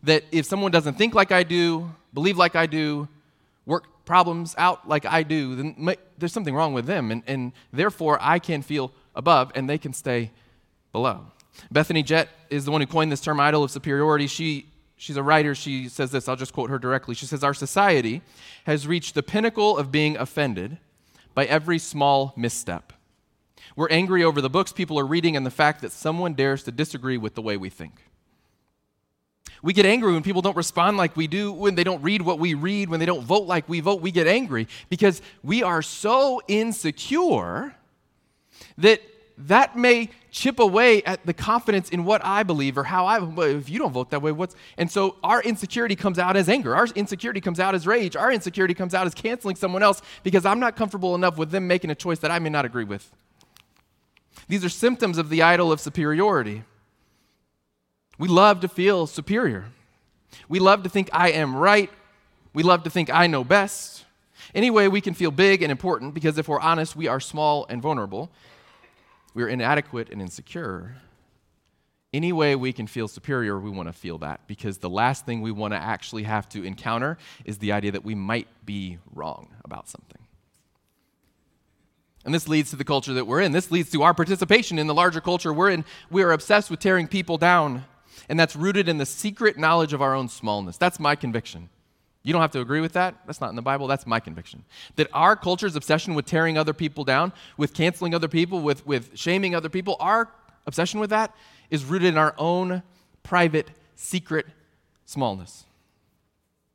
That 0.04 0.24
if 0.32 0.46
someone 0.46 0.72
doesn't 0.72 0.96
think 0.96 1.16
like 1.16 1.32
I 1.32 1.44
do, 1.44 1.90
believe 2.14 2.38
like 2.38 2.56
I 2.56 2.68
do, 2.68 3.08
work 3.66 4.06
problems 4.06 4.54
out 4.58 4.88
like 4.88 5.06
I 5.06 5.24
do, 5.24 5.56
then 5.56 5.96
there's 6.18 6.34
something 6.34 6.54
wrong 6.54 6.74
with 6.74 6.86
them. 6.86 7.12
And, 7.12 7.24
and 7.28 7.54
therefore, 7.74 8.18
I 8.22 8.40
can 8.40 8.62
feel 8.62 8.92
above 9.18 9.52
and 9.56 9.70
they 9.70 9.78
can 9.78 9.92
stay 9.92 10.32
below. 10.94 11.26
Bethany 11.72 12.04
Jett 12.04 12.30
is 12.50 12.64
the 12.64 12.72
one 12.72 12.80
who 12.80 12.88
coined 12.88 13.12
this 13.12 13.20
term 13.20 13.40
idol 13.40 13.64
of 13.64 13.72
superiority. 13.72 14.28
She, 14.28 14.68
she's 14.96 15.18
a 15.18 15.24
writer. 15.24 15.56
She 15.56 15.90
says 15.90 16.12
this. 16.12 16.30
I'll 16.30 16.36
just 16.36 16.54
quote 16.54 16.70
her 16.70 16.80
directly. 16.80 17.16
She 17.16 17.26
says, 17.26 17.44
Our 17.44 17.54
society 17.54 18.22
has 18.66 18.88
reached 18.88 19.16
the 19.16 19.24
pinnacle 19.24 19.78
of 19.78 19.92
being 19.92 20.16
offended 20.16 20.78
by 21.34 21.46
every 21.46 21.80
small 21.80 22.34
misstep. 22.38 22.94
We're 23.76 23.90
angry 23.90 24.24
over 24.24 24.40
the 24.40 24.50
books 24.50 24.72
people 24.72 24.98
are 24.98 25.06
reading 25.06 25.36
and 25.36 25.46
the 25.46 25.52
fact 25.52 25.82
that 25.82 25.92
someone 25.92 26.34
dares 26.34 26.64
to 26.64 26.72
disagree 26.72 27.18
with 27.18 27.36
the 27.36 27.42
way 27.42 27.58
we 27.58 27.70
think. 27.70 27.94
We 29.62 29.74
get 29.74 29.86
angry 29.86 30.14
when 30.14 30.24
people 30.24 30.42
don't 30.42 30.56
respond 30.56 30.98
like 30.98 31.16
we 31.16 31.28
do, 31.28 31.52
when 31.52 31.76
they 31.76 31.84
don't 31.84 32.02
read 32.02 32.22
what 32.22 32.38
we 32.40 32.54
read, 32.54 32.90
when 32.90 33.00
they 33.00 33.06
don't 33.06 33.24
vote 33.24 33.48
like 33.48 33.68
we 33.68 33.80
vote. 33.80 34.02
We 34.02 34.12
get 34.12 34.28
angry 34.28 34.68
because 34.90 35.22
we 35.44 35.64
are 35.64 35.82
so 35.82 36.42
insecure 36.48 37.76
that 38.78 39.02
that 39.38 39.78
may 39.78 40.10
chip 40.32 40.60
away 40.60 41.04
at 41.04 41.24
the 41.26 41.34
confidence 41.34 41.90
in 41.90 42.06
what 42.06 42.24
I 42.26 42.44
believe 42.44 42.78
or 42.78 42.84
how 42.84 43.06
I 43.06 43.20
if 43.50 43.70
you 43.70 43.78
don't 43.78 43.92
vote 43.92 44.10
that 44.10 44.22
way 44.22 44.32
what's 44.32 44.56
and 44.78 44.92
so 44.92 45.16
our 45.24 45.42
insecurity 45.42 45.96
comes 45.96 46.18
out 46.18 46.36
as 46.36 46.50
anger. 46.50 46.76
Our 46.76 46.88
insecurity 46.88 47.40
comes 47.40 47.60
out 47.60 47.76
as 47.76 47.86
rage. 47.86 48.16
Our 48.16 48.32
insecurity 48.32 48.74
comes 48.74 48.94
out 48.96 49.06
as 49.06 49.14
canceling 49.14 49.56
someone 49.56 49.84
else 49.84 50.02
because 50.24 50.46
I'm 50.46 50.60
not 50.60 50.76
comfortable 50.76 51.14
enough 51.14 51.38
with 51.38 51.52
them 51.52 51.68
making 51.68 51.92
a 51.92 51.96
choice 51.96 52.20
that 52.20 52.32
I 52.32 52.40
may 52.40 52.50
not 52.50 52.66
agree 52.66 52.84
with. 52.84 53.12
These 54.48 54.66
are 54.66 54.70
symptoms 54.70 55.18
of 55.18 55.30
the 55.30 55.42
idol 55.44 55.72
of 55.72 55.80
superiority. 55.80 56.64
We 58.18 58.28
love 58.28 58.62
to 58.62 58.68
feel 58.68 59.06
superior. 59.06 59.66
We 60.50 60.60
love 60.60 60.84
to 60.84 60.90
think 60.90 61.10
I 61.14 61.30
am 61.32 61.56
right. 61.56 61.92
We 62.54 62.64
love 62.64 62.84
to 62.84 62.90
think 62.90 63.14
I 63.14 63.28
know 63.28 63.44
best 63.44 64.06
anyway 64.58 64.90
we 64.90 65.00
can 65.00 65.14
feel 65.14 65.32
big 65.32 65.62
and 65.62 65.72
important 65.72 66.14
because 66.14 66.38
if 66.38 66.50
we're 66.50 66.60
honest 66.60 66.98
we 66.98 67.08
are 67.08 67.22
small 67.22 67.66
and 67.70 67.82
vulnerable 67.82 68.30
we're 69.38 69.50
inadequate 69.50 70.10
and 70.10 70.20
insecure, 70.20 70.96
any 72.12 72.34
way 72.34 72.56
we 72.56 72.74
can 72.74 72.88
feel 72.88 73.08
superior, 73.08 73.60
we 73.60 73.70
want 73.70 73.88
to 73.88 73.94
feel 73.94 74.18
that 74.18 74.48
because 74.48 74.80
the 74.80 74.90
last 74.90 75.28
thing 75.28 75.42
we 75.42 75.52
want 75.52 75.76
to 75.76 75.78
actually 75.78 76.24
have 76.24 76.50
to 76.50 76.64
encounter 76.64 77.20
is 77.46 77.60
the 77.60 77.72
idea 77.72 77.92
that 77.92 78.04
we 78.04 78.16
might 78.16 78.48
be 78.66 78.98
wrong 79.14 79.50
about 79.64 79.88
something. 79.88 80.24
And 82.26 82.34
this 82.34 82.48
leads 82.48 82.72
to 82.72 82.78
the 82.78 82.84
culture 82.84 83.14
that 83.14 83.28
we're 83.28 83.42
in. 83.42 83.52
This 83.52 83.70
leads 83.70 83.92
to 83.92 84.02
our 84.02 84.16
participation 84.16 84.80
in 84.80 84.88
the 84.88 84.96
larger 84.96 85.22
culture 85.22 85.54
we're 85.54 85.70
in. 85.70 85.86
We 86.10 86.24
are 86.24 86.32
obsessed 86.32 86.72
with 86.72 86.80
tearing 86.80 87.08
people 87.08 87.38
down, 87.38 87.86
and 88.28 88.40
that's 88.40 88.56
rooted 88.56 88.90
in 88.90 88.98
the 88.98 89.06
secret 89.06 89.56
knowledge 89.56 89.94
of 89.94 90.02
our 90.02 90.16
own 90.16 90.30
smallness. 90.30 90.78
That's 90.78 91.00
my 91.00 91.16
conviction. 91.16 91.70
You 92.28 92.34
don't 92.34 92.42
have 92.42 92.52
to 92.52 92.60
agree 92.60 92.82
with 92.82 92.92
that. 92.92 93.16
That's 93.26 93.40
not 93.40 93.52
in 93.52 93.56
the 93.56 93.62
Bible. 93.62 93.88
That's 93.88 94.06
my 94.06 94.20
conviction. 94.20 94.66
That 94.98 95.08
our 95.14 95.38
culture's 95.38 95.78
obsession 95.78 96.14
with 96.14 96.26
tearing 96.26 96.58
other 96.58 96.74
people 96.74 97.06
down, 97.06 97.32
with 97.56 97.74
canceling 97.74 98.14
other 98.14 98.28
people, 98.28 98.60
with, 98.60 98.86
with 98.86 99.18
shaming 99.18 99.56
other 99.56 99.70
people, 99.70 99.96
our 100.02 100.30
obsession 100.66 101.00
with 101.00 101.10
that 101.12 101.34
is 101.70 101.86
rooted 101.86 102.10
in 102.10 102.18
our 102.18 102.36
own 102.38 102.84
private, 103.24 103.72
secret 103.96 104.46
smallness. 105.06 105.64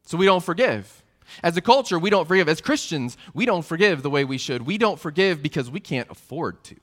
So 0.04 0.16
we 0.16 0.24
don't 0.24 0.42
forgive. 0.42 1.02
As 1.42 1.54
a 1.54 1.60
culture, 1.60 1.98
we 1.98 2.08
don't 2.08 2.26
forgive. 2.26 2.48
As 2.48 2.62
Christians, 2.62 3.18
we 3.34 3.44
don't 3.44 3.62
forgive 3.62 4.02
the 4.02 4.08
way 4.08 4.24
we 4.24 4.38
should. 4.38 4.64
We 4.64 4.78
don't 4.78 4.98
forgive 4.98 5.42
because 5.42 5.70
we 5.70 5.80
can't 5.80 6.10
afford 6.10 6.64
to. 6.64 6.76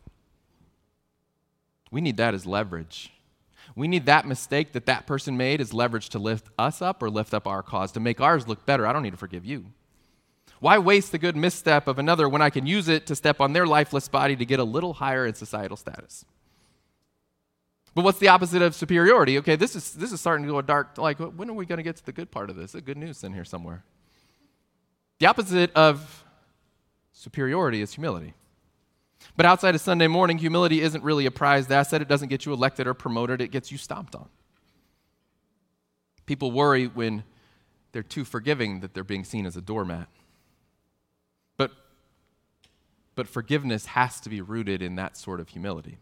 We 1.89 2.01
need 2.01 2.17
that 2.17 2.35
as 2.35 2.45
leverage. 2.45 3.11
We 3.79 3.87
need 3.87 4.07
that 4.07 4.27
mistake 4.27 4.73
that 4.73 4.87
that 4.87 5.07
person 5.07 5.37
made 5.37 5.61
as 5.61 5.73
leverage 5.73 6.09
to 6.09 6.19
lift 6.19 6.49
us 6.59 6.81
up 6.81 7.01
or 7.01 7.09
lift 7.09 7.33
up 7.33 7.47
our 7.47 7.63
cause, 7.63 7.93
to 7.93 8.01
make 8.01 8.19
ours 8.19 8.45
look 8.45 8.65
better. 8.65 8.85
I 8.85 8.91
don't 8.91 9.03
need 9.03 9.11
to 9.11 9.17
forgive 9.17 9.45
you. 9.45 9.67
Why 10.59 10.77
waste 10.77 11.13
the 11.13 11.17
good 11.17 11.37
misstep 11.37 11.87
of 11.87 11.97
another 11.97 12.27
when 12.27 12.41
I 12.41 12.49
can 12.49 12.65
use 12.65 12.89
it 12.89 13.05
to 13.05 13.15
step 13.15 13.39
on 13.39 13.53
their 13.53 13.65
lifeless 13.65 14.09
body 14.09 14.35
to 14.35 14.43
get 14.43 14.59
a 14.59 14.65
little 14.65 14.91
higher 14.95 15.25
in 15.25 15.33
societal 15.33 15.77
status? 15.77 16.25
But 17.95 18.03
what's 18.03 18.19
the 18.19 18.27
opposite 18.27 18.61
of 18.61 18.75
superiority? 18.75 19.37
Okay, 19.37 19.55
this 19.55 19.77
is, 19.77 19.93
this 19.93 20.11
is 20.11 20.19
starting 20.19 20.45
to 20.45 20.51
go 20.51 20.61
dark. 20.61 20.97
Like, 20.97 21.17
when 21.17 21.49
are 21.49 21.53
we 21.53 21.65
going 21.65 21.77
to 21.77 21.83
get 21.83 21.95
to 21.95 22.05
the 22.05 22.11
good 22.11 22.31
part 22.31 22.49
of 22.49 22.57
this? 22.57 22.73
The 22.73 22.81
good 22.81 22.97
news 22.97 23.23
in 23.23 23.33
here 23.33 23.45
somewhere. 23.45 23.85
The 25.19 25.27
opposite 25.27 25.73
of 25.73 26.25
superiority 27.13 27.81
is 27.81 27.93
humility. 27.93 28.33
But 29.35 29.45
outside 29.45 29.75
of 29.75 29.81
Sunday 29.81 30.07
morning, 30.07 30.37
humility 30.37 30.81
isn't 30.81 31.03
really 31.03 31.25
a 31.25 31.31
prized 31.31 31.71
asset. 31.71 32.01
It 32.01 32.07
doesn't 32.07 32.29
get 32.29 32.45
you 32.45 32.53
elected 32.53 32.87
or 32.87 32.93
promoted, 32.93 33.41
it 33.41 33.51
gets 33.51 33.71
you 33.71 33.77
stomped 33.77 34.15
on. 34.15 34.29
People 36.25 36.51
worry 36.51 36.85
when 36.85 37.23
they're 37.91 38.03
too 38.03 38.23
forgiving 38.23 38.81
that 38.81 38.93
they're 38.93 39.03
being 39.03 39.23
seen 39.23 39.45
as 39.45 39.57
a 39.57 39.61
doormat. 39.61 40.07
But, 41.57 41.71
but 43.15 43.27
forgiveness 43.27 43.87
has 43.87 44.19
to 44.21 44.29
be 44.29 44.41
rooted 44.41 44.81
in 44.81 44.95
that 44.95 45.17
sort 45.17 45.39
of 45.39 45.49
humility. 45.49 45.97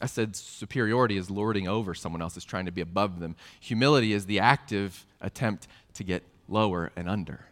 I 0.00 0.06
said 0.06 0.34
superiority 0.34 1.16
is 1.16 1.30
lording 1.30 1.68
over 1.68 1.94
someone 1.94 2.22
else, 2.22 2.36
is 2.36 2.44
trying 2.44 2.64
to 2.66 2.72
be 2.72 2.80
above 2.80 3.20
them. 3.20 3.36
Humility 3.60 4.12
is 4.12 4.26
the 4.26 4.40
active 4.40 5.06
attempt 5.20 5.68
to 5.94 6.02
get 6.02 6.22
lower 6.48 6.90
and 6.96 7.08
under 7.08 7.44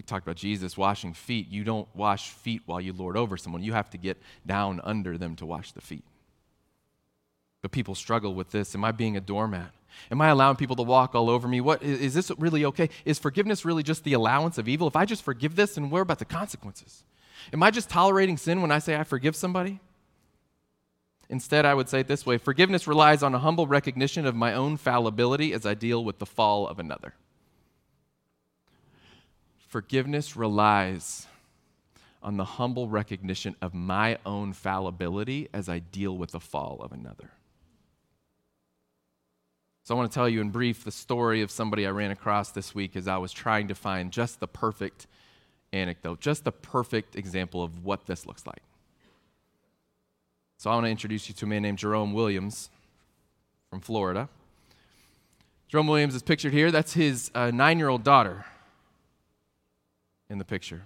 we 0.00 0.04
talked 0.04 0.26
about 0.26 0.36
Jesus 0.36 0.78
washing 0.78 1.12
feet. 1.12 1.50
You 1.50 1.62
don't 1.62 1.86
wash 1.94 2.30
feet 2.30 2.62
while 2.64 2.80
you 2.80 2.94
lord 2.94 3.18
over 3.18 3.36
someone. 3.36 3.62
You 3.62 3.74
have 3.74 3.90
to 3.90 3.98
get 3.98 4.16
down 4.46 4.80
under 4.82 5.18
them 5.18 5.36
to 5.36 5.44
wash 5.44 5.72
the 5.72 5.82
feet. 5.82 6.04
But 7.60 7.70
people 7.70 7.94
struggle 7.94 8.34
with 8.34 8.50
this. 8.50 8.74
Am 8.74 8.82
I 8.82 8.92
being 8.92 9.18
a 9.18 9.20
doormat? 9.20 9.72
Am 10.10 10.22
I 10.22 10.28
allowing 10.28 10.56
people 10.56 10.76
to 10.76 10.82
walk 10.82 11.14
all 11.14 11.28
over 11.28 11.46
me? 11.46 11.60
What 11.60 11.82
is 11.82 12.14
this 12.14 12.32
really 12.38 12.64
okay? 12.64 12.88
Is 13.04 13.18
forgiveness 13.18 13.66
really 13.66 13.82
just 13.82 14.02
the 14.02 14.14
allowance 14.14 14.56
of 14.56 14.68
evil? 14.68 14.88
If 14.88 14.96
I 14.96 15.04
just 15.04 15.22
forgive 15.22 15.54
this, 15.54 15.76
and 15.76 15.90
what 15.90 16.00
about 16.00 16.18
the 16.18 16.24
consequences? 16.24 17.04
Am 17.52 17.62
I 17.62 17.70
just 17.70 17.90
tolerating 17.90 18.38
sin 18.38 18.62
when 18.62 18.72
I 18.72 18.78
say 18.78 18.96
I 18.96 19.04
forgive 19.04 19.36
somebody? 19.36 19.80
Instead, 21.28 21.66
I 21.66 21.74
would 21.74 21.90
say 21.90 22.00
it 22.00 22.08
this 22.08 22.24
way 22.24 22.38
forgiveness 22.38 22.86
relies 22.86 23.22
on 23.22 23.34
a 23.34 23.38
humble 23.38 23.66
recognition 23.66 24.24
of 24.24 24.34
my 24.34 24.54
own 24.54 24.78
fallibility 24.78 25.52
as 25.52 25.66
I 25.66 25.74
deal 25.74 26.02
with 26.02 26.20
the 26.20 26.26
fall 26.26 26.66
of 26.66 26.78
another. 26.78 27.12
Forgiveness 29.70 30.36
relies 30.36 31.28
on 32.24 32.36
the 32.36 32.44
humble 32.44 32.88
recognition 32.88 33.54
of 33.62 33.72
my 33.72 34.18
own 34.26 34.52
fallibility 34.52 35.48
as 35.52 35.68
I 35.68 35.78
deal 35.78 36.16
with 36.16 36.32
the 36.32 36.40
fall 36.40 36.80
of 36.80 36.90
another. 36.90 37.30
So, 39.84 39.94
I 39.94 39.98
want 39.98 40.10
to 40.10 40.14
tell 40.14 40.28
you 40.28 40.40
in 40.40 40.50
brief 40.50 40.82
the 40.82 40.90
story 40.90 41.40
of 41.40 41.52
somebody 41.52 41.86
I 41.86 41.90
ran 41.90 42.10
across 42.10 42.50
this 42.50 42.74
week 42.74 42.96
as 42.96 43.06
I 43.06 43.16
was 43.18 43.32
trying 43.32 43.68
to 43.68 43.76
find 43.76 44.10
just 44.10 44.40
the 44.40 44.48
perfect 44.48 45.06
anecdote, 45.72 46.20
just 46.20 46.42
the 46.42 46.52
perfect 46.52 47.14
example 47.14 47.62
of 47.62 47.84
what 47.84 48.06
this 48.06 48.26
looks 48.26 48.48
like. 48.48 48.62
So, 50.58 50.68
I 50.70 50.74
want 50.74 50.86
to 50.86 50.90
introduce 50.90 51.28
you 51.28 51.34
to 51.36 51.44
a 51.44 51.48
man 51.48 51.62
named 51.62 51.78
Jerome 51.78 52.12
Williams 52.12 52.70
from 53.70 53.80
Florida. 53.80 54.28
Jerome 55.68 55.86
Williams 55.86 56.16
is 56.16 56.22
pictured 56.22 56.52
here. 56.52 56.72
That's 56.72 56.94
his 56.94 57.30
uh, 57.36 57.52
nine 57.52 57.78
year 57.78 57.88
old 57.88 58.02
daughter 58.02 58.44
in 60.30 60.38
the 60.38 60.44
picture. 60.44 60.84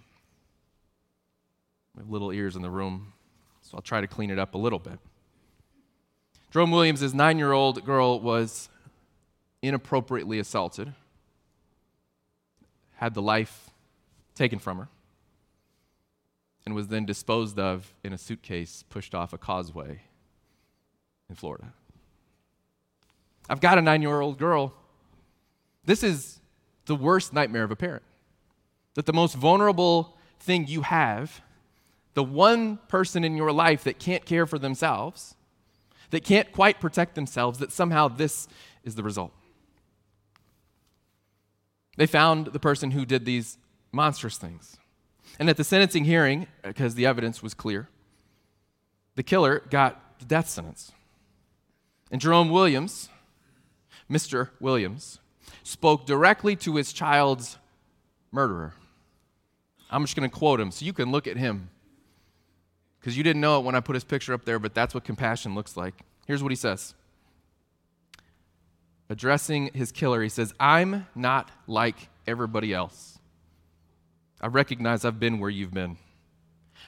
We 1.95 2.01
have 2.01 2.11
little 2.11 2.33
ears 2.33 2.57
in 2.57 2.63
the 2.63 2.71
room, 2.71 3.13
so 3.63 3.77
I'll 3.77 3.83
try 3.83 4.01
to 4.01 4.09
clean 4.09 4.31
it 4.31 4.39
up 4.39 4.55
a 4.55 4.59
little 4.59 4.79
bit. 4.81 4.99
Jerome 6.51 6.71
Williams' 6.71 7.15
nine 7.15 7.39
year 7.39 7.53
old 7.53 7.85
girl 7.85 8.19
was 8.19 8.69
inappropriately 9.63 10.39
assaulted, 10.39 10.95
had 12.97 13.15
the 13.15 13.23
life 13.23 13.71
taken 14.35 14.59
from 14.59 14.79
her, 14.79 14.89
and 16.65 16.75
was 16.75 16.89
then 16.89 17.05
disposed 17.05 17.59
of 17.59 17.93
in 18.03 18.13
a 18.13 18.19
suitcase 18.19 18.83
pushed 18.89 19.15
off 19.15 19.33
a 19.33 19.39
causeway 19.39 20.01
in 21.29 21.37
Florida. 21.37 21.73
I've 23.49 23.61
got 23.61 23.77
a 23.77 23.83
nine 23.83 24.01
year 24.01 24.21
old 24.21 24.39
girl. 24.39 24.73
This 25.85 26.03
is 26.03 26.41
the 26.87 26.97
worst 26.97 27.35
nightmare 27.35 27.65
of 27.65 27.71
a 27.71 27.77
parent 27.77 28.03
that 28.95 29.07
the 29.07 29.13
most 29.13 29.35
vulnerable 29.35 30.17
thing 30.41 30.67
you 30.67 30.83
have, 30.83 31.43
the 32.15 32.25
one 32.25 32.79
person 32.89 33.25
in 33.25 33.37
your 33.37 33.53
life 33.53 33.85
that 33.85 33.99
can't 33.99 34.25
care 34.25 34.47
for 34.47 34.59
themselves, 34.59 35.35
that 36.11 36.25
can't 36.25 36.53
quite 36.53 36.81
protect 36.81 37.15
themselves, 37.15 37.59
that 37.59 37.73
somehow 37.73 38.09
this 38.09 38.47
is 38.85 38.95
the 38.95 39.03
result. 39.03 39.33
They 41.97 42.07
found 42.07 42.49
the 42.49 42.61
person 42.61 42.93
who 42.93 43.05
did 43.05 43.25
these 43.25 43.59
monstrous 43.93 44.37
things. 44.37 44.77
And 45.39 45.49
at 45.49 45.57
the 45.57 45.65
sentencing 45.65 46.05
hearing, 46.05 46.47
because 46.63 46.95
the 46.95 47.07
evidence 47.07 47.43
was 47.43 47.55
clear, 47.55 47.89
the 49.17 49.23
killer 49.23 49.63
got 49.71 50.19
the 50.19 50.25
death 50.25 50.49
sentence. 50.49 50.93
And 52.11 52.21
Jerome 52.21 52.51
Williams, 52.51 53.09
Mr. 54.11 54.51
Williams, 54.61 55.19
spoke 55.63 56.07
directly 56.07 56.55
to 56.57 56.77
his 56.77 56.93
child's 56.93 57.59
murderer. 58.31 58.75
I'm 59.95 60.03
just 60.03 60.17
going 60.17 60.29
to 60.29 60.37
quote 60.37 60.59
him 60.59 60.73
so 60.73 60.85
you 60.85 60.93
can 60.93 61.13
look 61.13 61.29
at 61.29 61.37
him. 61.37 61.71
Because 62.99 63.17
you 63.17 63.23
didn't 63.23 63.41
know 63.41 63.61
it 63.61 63.65
when 63.65 63.77
I 63.77 63.81
put 63.81 63.95
his 63.95 64.03
picture 64.03 64.35
up 64.35 64.45
there, 64.45 64.59
but 64.59 64.75
that's 64.75 64.93
what 64.93 65.05
compassion 65.05 65.55
looks 65.55 65.77
like. 65.77 65.95
Here's 66.27 66.43
what 66.43 66.51
he 66.51 66.57
says 66.57 66.95
Addressing 69.09 69.71
his 69.73 69.93
killer, 69.93 70.21
he 70.21 70.29
says, 70.29 70.53
I'm 70.59 71.07
not 71.15 71.51
like 71.69 72.09
everybody 72.27 72.75
else. 72.75 73.21
I 74.41 74.49
recognize 74.49 75.05
I've 75.05 75.21
been 75.21 75.39
where 75.39 75.51
you've 75.51 75.73
been. 75.73 75.97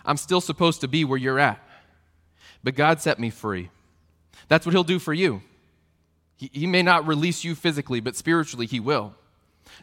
I'm 0.04 0.16
still 0.16 0.40
supposed 0.40 0.80
to 0.80 0.88
be 0.88 1.04
where 1.04 1.18
you're 1.18 1.38
at. 1.38 1.62
But 2.64 2.74
God 2.74 3.00
set 3.00 3.20
me 3.20 3.30
free. 3.30 3.70
That's 4.48 4.66
what 4.66 4.72
He'll 4.72 4.82
do 4.82 4.98
for 4.98 5.14
you. 5.14 5.42
He, 6.36 6.50
he 6.52 6.66
may 6.66 6.82
not 6.82 7.06
release 7.06 7.44
you 7.44 7.54
physically, 7.54 8.00
but 8.00 8.16
spiritually, 8.16 8.66
He 8.66 8.80
will. 8.80 9.14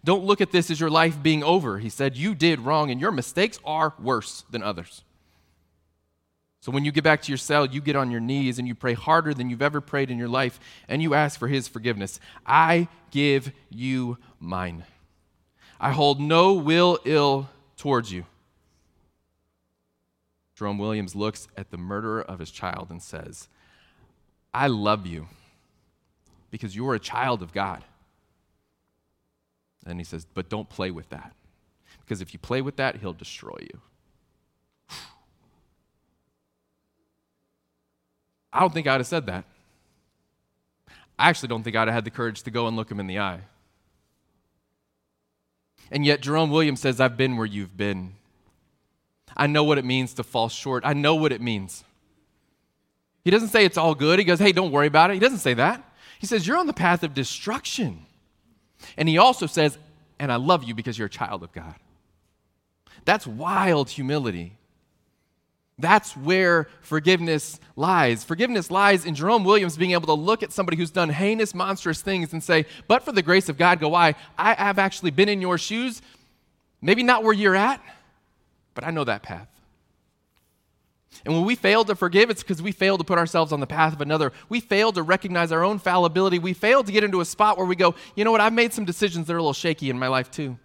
Don't 0.03 0.23
look 0.23 0.41
at 0.41 0.51
this 0.51 0.71
as 0.71 0.79
your 0.79 0.89
life 0.89 1.21
being 1.21 1.43
over. 1.43 1.79
He 1.79 1.89
said, 1.89 2.15
You 2.15 2.35
did 2.35 2.59
wrong, 2.59 2.91
and 2.91 2.99
your 2.99 3.11
mistakes 3.11 3.59
are 3.65 3.93
worse 3.99 4.43
than 4.49 4.63
others. 4.63 5.03
So 6.63 6.71
when 6.71 6.85
you 6.85 6.93
get 6.93 7.03
back 7.03 7.21
to 7.23 7.29
your 7.29 7.37
cell, 7.37 7.65
you 7.65 7.81
get 7.81 7.97
on 7.97 8.09
your 8.09 8.21
knees 8.21 8.57
and 8.57 8.65
you 8.65 8.73
pray 8.73 8.93
harder 8.93 9.33
than 9.33 9.49
you've 9.49 9.61
ever 9.61 9.81
prayed 9.81 10.09
in 10.09 10.17
your 10.17 10.29
life 10.29 10.61
and 10.87 11.01
you 11.01 11.13
ask 11.13 11.37
for 11.37 11.49
his 11.49 11.67
forgiveness. 11.67 12.21
I 12.45 12.87
give 13.11 13.51
you 13.69 14.17
mine. 14.39 14.85
I 15.77 15.91
hold 15.91 16.21
no 16.21 16.53
will 16.53 16.99
ill 17.03 17.49
towards 17.75 18.13
you. 18.13 18.25
Jerome 20.55 20.77
Williams 20.77 21.17
looks 21.17 21.49
at 21.57 21.69
the 21.69 21.77
murderer 21.77 22.21
of 22.21 22.39
his 22.39 22.49
child 22.49 22.87
and 22.91 23.03
says, 23.03 23.49
I 24.53 24.67
love 24.67 25.05
you 25.05 25.27
because 26.49 26.77
you're 26.77 26.95
a 26.95 26.99
child 26.99 27.41
of 27.41 27.51
God. 27.51 27.83
And 29.85 29.99
he 29.99 30.03
says, 30.03 30.25
But 30.33 30.49
don't 30.49 30.69
play 30.69 30.91
with 30.91 31.09
that. 31.09 31.33
Because 32.01 32.21
if 32.21 32.33
you 32.33 32.39
play 32.39 32.61
with 32.61 32.75
that, 32.77 32.97
he'll 32.97 33.13
destroy 33.13 33.57
you. 33.61 33.79
I 38.51 38.59
don't 38.59 38.73
think 38.73 38.87
I'd 38.87 38.99
have 38.99 39.07
said 39.07 39.25
that. 39.25 39.45
I 41.17 41.29
actually 41.29 41.49
don't 41.49 41.63
think 41.63 41.75
I'd 41.75 41.87
have 41.87 41.95
had 41.95 42.05
the 42.05 42.11
courage 42.11 42.43
to 42.43 42.51
go 42.51 42.67
and 42.67 42.75
look 42.75 42.91
him 42.91 42.99
in 42.99 43.07
the 43.07 43.19
eye. 43.19 43.41
And 45.91 46.05
yet, 46.05 46.21
Jerome 46.21 46.49
Williams 46.51 46.79
says, 46.79 46.99
I've 46.99 47.17
been 47.17 47.37
where 47.37 47.45
you've 47.45 47.75
been. 47.75 48.13
I 49.35 49.47
know 49.47 49.63
what 49.63 49.77
it 49.77 49.85
means 49.85 50.13
to 50.15 50.23
fall 50.23 50.49
short. 50.49 50.83
I 50.85 50.93
know 50.93 51.15
what 51.15 51.31
it 51.31 51.41
means. 51.41 51.83
He 53.23 53.31
doesn't 53.31 53.49
say 53.49 53.65
it's 53.65 53.77
all 53.77 53.95
good. 53.95 54.19
He 54.19 54.25
goes, 54.25 54.39
hey, 54.39 54.51
don't 54.51 54.71
worry 54.71 54.87
about 54.87 55.09
it. 55.09 55.15
He 55.15 55.19
doesn't 55.19 55.39
say 55.39 55.53
that. 55.55 55.83
He 56.19 56.27
says, 56.27 56.45
you're 56.45 56.57
on 56.57 56.67
the 56.67 56.73
path 56.73 57.03
of 57.03 57.13
destruction. 57.13 58.05
And 58.97 59.07
he 59.09 59.17
also 59.17 59.45
says, 59.45 59.77
and 60.19 60.31
I 60.31 60.37
love 60.37 60.63
you 60.63 60.73
because 60.73 60.97
you're 60.97 61.07
a 61.07 61.09
child 61.09 61.43
of 61.43 61.51
God. 61.51 61.75
That's 63.05 63.27
wild 63.27 63.89
humility. 63.89 64.57
That's 65.79 66.15
where 66.15 66.67
forgiveness 66.81 67.59
lies. 67.75 68.23
Forgiveness 68.23 68.69
lies 68.69 69.05
in 69.05 69.15
Jerome 69.15 69.43
Williams 69.43 69.75
being 69.75 69.91
able 69.91 70.05
to 70.07 70.13
look 70.13 70.43
at 70.43 70.51
somebody 70.51 70.77
who's 70.77 70.91
done 70.91 71.09
heinous, 71.09 71.53
monstrous 71.53 72.01
things 72.01 72.31
and 72.31 72.43
say, 72.43 72.65
But 72.87 73.03
for 73.03 73.11
the 73.11 73.23
grace 73.23 73.49
of 73.49 73.57
God, 73.57 73.79
go 73.79 73.95
I. 73.95 74.15
I 74.37 74.53
have 74.53 74.77
actually 74.77 75.11
been 75.11 75.29
in 75.29 75.41
your 75.41 75.57
shoes, 75.57 76.01
maybe 76.81 77.01
not 77.01 77.23
where 77.23 77.33
you're 77.33 77.55
at, 77.55 77.81
but 78.75 78.83
I 78.83 78.91
know 78.91 79.03
that 79.03 79.23
path. 79.23 79.47
And 81.25 81.33
when 81.33 81.45
we 81.45 81.55
fail 81.55 81.85
to 81.85 81.95
forgive, 81.95 82.29
it's 82.29 82.43
because 82.43 82.61
we 82.61 82.73
fail 82.73 82.97
to 82.97 83.03
put 83.03 83.17
ourselves 83.17 83.51
on 83.53 83.61
the 83.61 83.67
path 83.67 83.93
of 83.93 84.01
another. 84.01 84.33
We 84.49 84.59
fail 84.59 84.91
to 84.91 85.01
recognize 85.01 85.51
our 85.51 85.63
own 85.63 85.79
fallibility. 85.79 86.37
We 86.37 86.53
fail 86.53 86.83
to 86.83 86.91
get 86.91 87.03
into 87.03 87.21
a 87.21 87.25
spot 87.25 87.57
where 87.57 87.65
we 87.65 87.75
go, 87.75 87.95
you 88.15 88.25
know 88.25 88.31
what, 88.31 88.41
I've 88.41 88.53
made 88.53 88.73
some 88.73 88.83
decisions 88.83 89.27
that 89.27 89.33
are 89.33 89.37
a 89.37 89.41
little 89.41 89.53
shaky 89.53 89.89
in 89.89 89.97
my 89.97 90.07
life 90.07 90.29
too. 90.29 90.57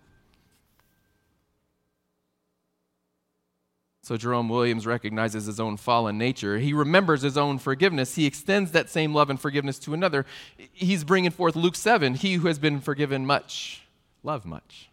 So 4.02 4.16
Jerome 4.16 4.48
Williams 4.48 4.86
recognizes 4.86 5.44
his 5.44 5.60
own 5.60 5.76
fallen 5.76 6.16
nature. 6.16 6.58
He 6.58 6.72
remembers 6.72 7.20
his 7.20 7.36
own 7.36 7.58
forgiveness. 7.58 8.14
He 8.14 8.24
extends 8.24 8.72
that 8.72 8.88
same 8.88 9.14
love 9.14 9.28
and 9.28 9.38
forgiveness 9.38 9.78
to 9.80 9.92
another. 9.92 10.24
He's 10.72 11.04
bringing 11.04 11.30
forth 11.30 11.54
Luke 11.54 11.76
7 11.76 12.14
He 12.14 12.34
who 12.34 12.46
has 12.46 12.58
been 12.58 12.80
forgiven 12.80 13.26
much, 13.26 13.82
love 14.22 14.46
much. 14.46 14.88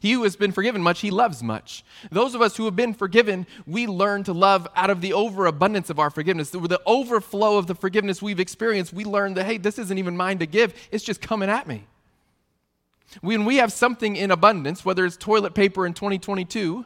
He 0.00 0.12
who 0.12 0.24
has 0.24 0.36
been 0.36 0.52
forgiven 0.52 0.82
much, 0.82 1.00
he 1.00 1.10
loves 1.10 1.42
much. 1.42 1.84
Those 2.10 2.34
of 2.34 2.42
us 2.42 2.56
who 2.56 2.64
have 2.64 2.76
been 2.76 2.94
forgiven, 2.94 3.46
we 3.66 3.86
learn 3.86 4.24
to 4.24 4.32
love 4.32 4.66
out 4.74 4.90
of 4.90 5.00
the 5.00 5.12
overabundance 5.12 5.90
of 5.90 5.98
our 5.98 6.10
forgiveness. 6.10 6.50
The 6.50 6.80
overflow 6.86 7.58
of 7.58 7.66
the 7.66 7.74
forgiveness 7.74 8.20
we've 8.20 8.40
experienced, 8.40 8.92
we 8.92 9.04
learn 9.04 9.34
that, 9.34 9.46
hey, 9.46 9.58
this 9.58 9.78
isn't 9.78 9.98
even 9.98 10.16
mine 10.16 10.38
to 10.38 10.46
give, 10.46 10.74
it's 10.90 11.04
just 11.04 11.20
coming 11.20 11.48
at 11.48 11.66
me. 11.66 11.86
When 13.20 13.44
we 13.44 13.56
have 13.56 13.72
something 13.72 14.16
in 14.16 14.30
abundance, 14.30 14.84
whether 14.84 15.06
it's 15.06 15.16
toilet 15.16 15.54
paper 15.54 15.86
in 15.86 15.94
2022, 15.94 16.84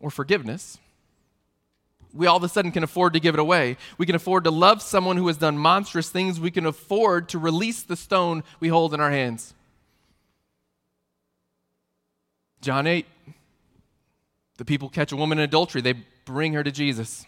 or 0.00 0.10
forgiveness, 0.10 0.78
we 2.12 2.26
all 2.26 2.36
of 2.36 2.42
a 2.42 2.48
sudden 2.48 2.70
can 2.70 2.82
afford 2.82 3.12
to 3.12 3.20
give 3.20 3.34
it 3.34 3.38
away. 3.38 3.76
We 3.98 4.06
can 4.06 4.14
afford 4.14 4.44
to 4.44 4.50
love 4.50 4.82
someone 4.82 5.16
who 5.16 5.26
has 5.28 5.36
done 5.36 5.56
monstrous 5.58 6.10
things. 6.10 6.40
We 6.40 6.50
can 6.50 6.66
afford 6.66 7.28
to 7.30 7.38
release 7.38 7.82
the 7.82 7.96
stone 7.96 8.42
we 8.58 8.68
hold 8.68 8.94
in 8.94 9.00
our 9.00 9.10
hands. 9.10 9.54
John 12.60 12.86
8, 12.86 13.06
the 14.56 14.64
people 14.64 14.88
catch 14.88 15.12
a 15.12 15.16
woman 15.16 15.38
in 15.38 15.44
adultery, 15.44 15.80
they 15.80 15.94
bring 16.24 16.54
her 16.54 16.64
to 16.64 16.72
Jesus. 16.72 17.26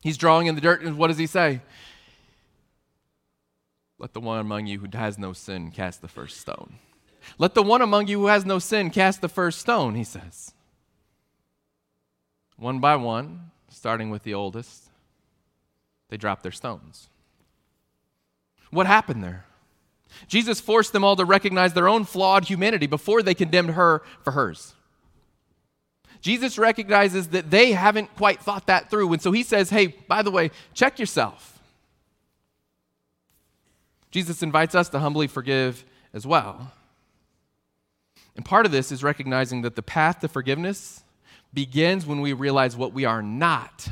He's 0.00 0.16
drawing 0.16 0.46
in 0.46 0.54
the 0.54 0.60
dirt, 0.60 0.82
and 0.82 0.96
what 0.96 1.08
does 1.08 1.18
he 1.18 1.26
say? 1.26 1.60
Let 3.98 4.12
the 4.12 4.20
one 4.20 4.38
among 4.38 4.66
you 4.66 4.78
who 4.80 4.88
has 4.96 5.18
no 5.18 5.32
sin 5.32 5.70
cast 5.70 6.02
the 6.02 6.08
first 6.08 6.40
stone. 6.40 6.74
Let 7.38 7.54
the 7.54 7.62
one 7.62 7.82
among 7.82 8.06
you 8.08 8.20
who 8.20 8.26
has 8.26 8.44
no 8.44 8.58
sin 8.58 8.90
cast 8.90 9.20
the 9.20 9.28
first 9.28 9.58
stone, 9.58 9.94
he 9.94 10.04
says 10.04 10.52
one 12.56 12.80
by 12.80 12.96
one, 12.96 13.50
starting 13.68 14.10
with 14.10 14.22
the 14.22 14.34
oldest, 14.34 14.88
they 16.08 16.16
drop 16.16 16.42
their 16.42 16.52
stones. 16.52 17.08
What 18.70 18.86
happened 18.86 19.22
there? 19.22 19.44
Jesus 20.28 20.60
forced 20.60 20.92
them 20.92 21.04
all 21.04 21.16
to 21.16 21.24
recognize 21.24 21.72
their 21.72 21.88
own 21.88 22.04
flawed 22.04 22.44
humanity 22.44 22.86
before 22.86 23.22
they 23.22 23.34
condemned 23.34 23.70
her 23.70 24.02
for 24.22 24.32
hers. 24.32 24.74
Jesus 26.20 26.58
recognizes 26.58 27.28
that 27.28 27.50
they 27.50 27.72
haven't 27.72 28.14
quite 28.16 28.40
thought 28.40 28.66
that 28.66 28.90
through. 28.90 29.12
And 29.12 29.22
so 29.22 29.32
he 29.32 29.42
says, 29.42 29.70
hey, 29.70 29.86
by 29.86 30.22
the 30.22 30.30
way, 30.30 30.50
check 30.74 30.98
yourself. 30.98 31.60
Jesus 34.10 34.42
invites 34.42 34.74
us 34.74 34.88
to 34.88 34.98
humbly 34.98 35.26
forgive 35.26 35.84
as 36.12 36.26
well. 36.26 36.72
And 38.34 38.44
part 38.44 38.66
of 38.66 38.72
this 38.72 38.90
is 38.90 39.02
recognizing 39.02 39.62
that 39.62 39.76
the 39.76 39.82
path 39.82 40.20
to 40.20 40.28
forgiveness 40.28 41.02
begins 41.52 42.06
when 42.06 42.20
we 42.20 42.32
realize 42.32 42.76
what 42.76 42.92
we 42.92 43.04
are 43.04 43.22
not 43.22 43.88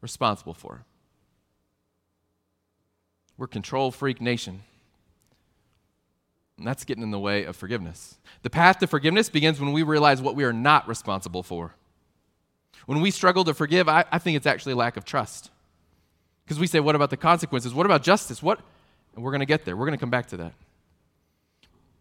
responsible 0.00 0.54
for. 0.54 0.84
We're 3.38 3.46
control 3.46 3.90
freak 3.90 4.20
nation. 4.20 4.62
And 6.60 6.68
that's 6.68 6.84
getting 6.84 7.02
in 7.02 7.10
the 7.10 7.18
way 7.18 7.44
of 7.44 7.56
forgiveness. 7.56 8.18
The 8.42 8.50
path 8.50 8.78
to 8.78 8.86
forgiveness 8.86 9.28
begins 9.28 9.58
when 9.58 9.72
we 9.72 9.82
realize 9.82 10.22
what 10.22 10.36
we 10.36 10.44
are 10.44 10.52
not 10.52 10.86
responsible 10.86 11.42
for. 11.42 11.74
When 12.86 13.00
we 13.00 13.10
struggle 13.10 13.44
to 13.44 13.54
forgive, 13.54 13.88
I, 13.88 14.04
I 14.12 14.18
think 14.18 14.36
it's 14.36 14.46
actually 14.46 14.74
a 14.74 14.76
lack 14.76 14.96
of 14.96 15.04
trust. 15.04 15.50
Because 16.44 16.60
we 16.60 16.66
say, 16.66 16.78
what 16.78 16.94
about 16.94 17.10
the 17.10 17.16
consequences? 17.16 17.74
What 17.74 17.86
about 17.86 18.02
justice? 18.02 18.42
What? 18.42 18.60
And 19.14 19.24
we're 19.24 19.32
going 19.32 19.40
to 19.40 19.46
get 19.46 19.64
there. 19.64 19.76
We're 19.76 19.86
going 19.86 19.98
to 19.98 20.00
come 20.00 20.10
back 20.10 20.28
to 20.28 20.36
that 20.36 20.52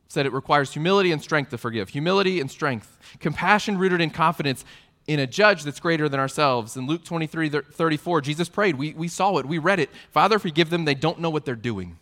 said 0.09 0.25
it 0.25 0.33
requires 0.33 0.73
humility 0.73 1.11
and 1.11 1.21
strength 1.21 1.51
to 1.51 1.57
forgive. 1.57 1.89
Humility 1.89 2.41
and 2.41 2.49
strength. 2.49 2.97
Compassion 3.19 3.77
rooted 3.77 4.01
in 4.01 4.09
confidence 4.09 4.65
in 5.07 5.19
a 5.19 5.27
judge 5.27 5.63
that's 5.63 5.79
greater 5.79 6.09
than 6.09 6.19
ourselves. 6.19 6.75
In 6.75 6.87
Luke 6.87 7.03
23 7.03 7.49
34, 7.49 8.21
Jesus 8.21 8.49
prayed. 8.49 8.75
We, 8.75 8.93
we 8.93 9.07
saw 9.07 9.37
it, 9.37 9.45
we 9.45 9.59
read 9.59 9.79
it. 9.79 9.89
Father, 10.11 10.39
forgive 10.39 10.71
them. 10.71 10.85
They 10.85 10.95
don't 10.95 11.19
know 11.19 11.29
what 11.29 11.45
they're 11.45 11.55
doing. 11.55 11.97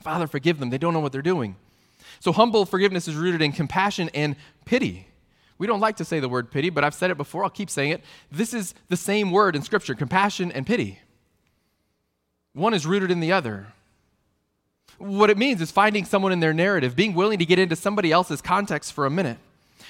Father, 0.00 0.26
forgive 0.26 0.58
them. 0.58 0.70
They 0.70 0.78
don't 0.78 0.94
know 0.94 1.00
what 1.00 1.12
they're 1.12 1.22
doing. 1.22 1.56
So, 2.20 2.32
humble 2.32 2.66
forgiveness 2.66 3.08
is 3.08 3.14
rooted 3.14 3.42
in 3.42 3.52
compassion 3.52 4.10
and 4.14 4.36
pity. 4.64 5.06
We 5.58 5.66
don't 5.66 5.80
like 5.80 5.98
to 5.98 6.04
say 6.04 6.20
the 6.20 6.28
word 6.28 6.50
pity, 6.50 6.70
but 6.70 6.84
I've 6.84 6.94
said 6.94 7.10
it 7.10 7.16
before. 7.16 7.44
I'll 7.44 7.50
keep 7.50 7.68
saying 7.68 7.92
it. 7.92 8.02
This 8.32 8.54
is 8.54 8.74
the 8.88 8.96
same 8.96 9.30
word 9.30 9.54
in 9.54 9.62
Scripture 9.62 9.94
compassion 9.94 10.50
and 10.50 10.66
pity. 10.66 10.98
One 12.54 12.74
is 12.74 12.86
rooted 12.86 13.10
in 13.10 13.20
the 13.20 13.32
other. 13.32 13.66
What 14.98 15.30
it 15.30 15.38
means 15.38 15.60
is 15.60 15.70
finding 15.70 16.04
someone 16.04 16.32
in 16.32 16.40
their 16.40 16.52
narrative, 16.52 16.96
being 16.96 17.14
willing 17.14 17.38
to 17.38 17.46
get 17.46 17.58
into 17.58 17.76
somebody 17.76 18.10
else's 18.10 18.40
context 18.40 18.92
for 18.92 19.06
a 19.06 19.10
minute. 19.10 19.38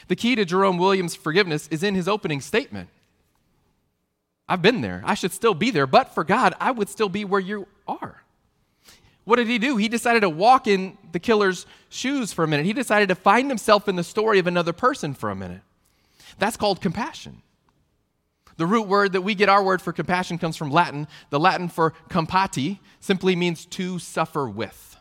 The 0.08 0.16
key 0.16 0.34
to 0.34 0.44
Jerome 0.44 0.78
Williams' 0.78 1.14
forgiveness 1.14 1.68
is 1.68 1.82
in 1.82 1.94
his 1.94 2.08
opening 2.08 2.40
statement. 2.40 2.88
I've 4.48 4.62
been 4.62 4.80
there. 4.80 5.02
I 5.04 5.14
should 5.14 5.32
still 5.32 5.54
be 5.54 5.70
there, 5.70 5.86
but 5.86 6.14
for 6.14 6.24
God, 6.24 6.54
I 6.60 6.72
would 6.72 6.88
still 6.88 7.08
be 7.08 7.24
where 7.24 7.40
you 7.40 7.68
are. 7.86 8.22
What 9.24 9.36
did 9.36 9.46
he 9.46 9.58
do? 9.58 9.76
He 9.76 9.88
decided 9.88 10.20
to 10.20 10.30
walk 10.30 10.66
in 10.66 10.96
the 11.12 11.18
killer's 11.18 11.66
shoes 11.88 12.32
for 12.32 12.44
a 12.44 12.48
minute. 12.48 12.66
He 12.66 12.72
decided 12.72 13.08
to 13.10 13.14
find 13.14 13.48
himself 13.48 13.88
in 13.88 13.96
the 13.96 14.04
story 14.04 14.38
of 14.38 14.46
another 14.46 14.72
person 14.72 15.14
for 15.14 15.30
a 15.30 15.36
minute. 15.36 15.62
That's 16.38 16.56
called 16.56 16.80
compassion. 16.80 17.42
The 18.56 18.66
root 18.66 18.88
word 18.88 19.12
that 19.12 19.22
we 19.22 19.34
get 19.34 19.48
our 19.48 19.62
word 19.62 19.80
for 19.80 19.92
compassion 19.92 20.36
comes 20.36 20.56
from 20.56 20.70
Latin. 20.70 21.06
The 21.30 21.40
Latin 21.40 21.68
for 21.68 21.94
compati 22.08 22.78
simply 23.00 23.34
means 23.34 23.64
to 23.66 23.98
suffer 23.98 24.48
with. 24.48 24.96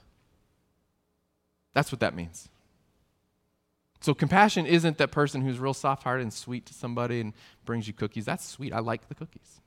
That's 1.73 1.91
what 1.91 1.99
that 1.99 2.15
means. 2.15 2.49
So, 4.01 4.13
compassion 4.13 4.65
isn't 4.65 4.97
that 4.99 5.11
person 5.11 5.41
who's 5.41 5.59
real 5.59 5.73
soft 5.73 6.03
hearted 6.03 6.23
and 6.23 6.33
sweet 6.33 6.65
to 6.67 6.73
somebody 6.73 7.19
and 7.19 7.33
brings 7.65 7.85
you 7.85 7.93
cookies. 7.93 8.23
That's 8.23 8.45
sweet. 8.45 8.71
I 8.71 8.79
like 8.79 9.09
the 9.09 9.15
cookies. 9.15 9.59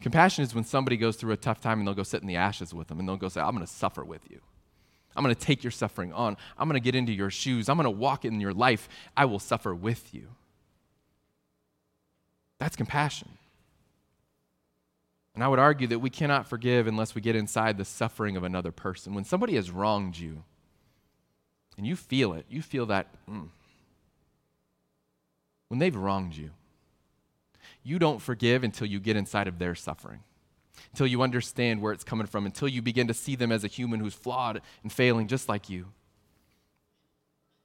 Compassion 0.00 0.44
is 0.44 0.54
when 0.54 0.64
somebody 0.64 0.96
goes 0.96 1.16
through 1.16 1.32
a 1.32 1.36
tough 1.36 1.60
time 1.60 1.78
and 1.78 1.86
they'll 1.86 1.94
go 1.94 2.02
sit 2.02 2.20
in 2.20 2.28
the 2.28 2.36
ashes 2.36 2.72
with 2.72 2.88
them 2.88 3.00
and 3.00 3.08
they'll 3.08 3.16
go 3.16 3.28
say, 3.28 3.40
I'm 3.40 3.54
going 3.54 3.66
to 3.66 3.72
suffer 3.72 4.04
with 4.04 4.22
you. 4.30 4.40
I'm 5.16 5.24
going 5.24 5.34
to 5.34 5.40
take 5.40 5.64
your 5.64 5.72
suffering 5.72 6.12
on. 6.12 6.36
I'm 6.56 6.68
going 6.68 6.80
to 6.80 6.84
get 6.84 6.94
into 6.94 7.12
your 7.12 7.30
shoes. 7.30 7.68
I'm 7.68 7.76
going 7.76 7.84
to 7.84 7.90
walk 7.90 8.24
in 8.24 8.40
your 8.40 8.54
life. 8.54 8.88
I 9.16 9.24
will 9.24 9.40
suffer 9.40 9.74
with 9.74 10.14
you. 10.14 10.28
That's 12.58 12.76
compassion. 12.76 13.28
And 15.34 15.42
I 15.42 15.48
would 15.48 15.58
argue 15.58 15.88
that 15.88 15.98
we 15.98 16.10
cannot 16.10 16.48
forgive 16.48 16.86
unless 16.86 17.14
we 17.14 17.20
get 17.20 17.34
inside 17.34 17.78
the 17.78 17.84
suffering 17.84 18.36
of 18.36 18.44
another 18.44 18.72
person. 18.72 19.14
When 19.14 19.24
somebody 19.24 19.54
has 19.54 19.70
wronged 19.70 20.18
you, 20.18 20.44
and 21.78 21.86
you 21.86 21.96
feel 21.96 22.34
it. 22.34 22.44
You 22.50 22.60
feel 22.60 22.86
that 22.86 23.06
mm, 23.30 23.48
when 25.68 25.78
they've 25.78 25.94
wronged 25.94 26.34
you, 26.34 26.50
you 27.88 27.98
don't 27.98 28.20
forgive 28.20 28.64
until 28.64 28.86
you 28.86 29.00
get 29.00 29.16
inside 29.16 29.48
of 29.48 29.58
their 29.58 29.74
suffering, 29.74 30.20
until 30.92 31.06
you 31.06 31.22
understand 31.22 31.80
where 31.80 31.92
it's 31.92 32.04
coming 32.04 32.26
from, 32.26 32.44
until 32.44 32.68
you 32.68 32.82
begin 32.82 33.08
to 33.08 33.14
see 33.14 33.34
them 33.34 33.50
as 33.50 33.64
a 33.64 33.68
human 33.68 33.98
who's 34.00 34.12
flawed 34.12 34.60
and 34.82 34.92
failing 34.92 35.26
just 35.26 35.48
like 35.48 35.70
you. 35.70 35.86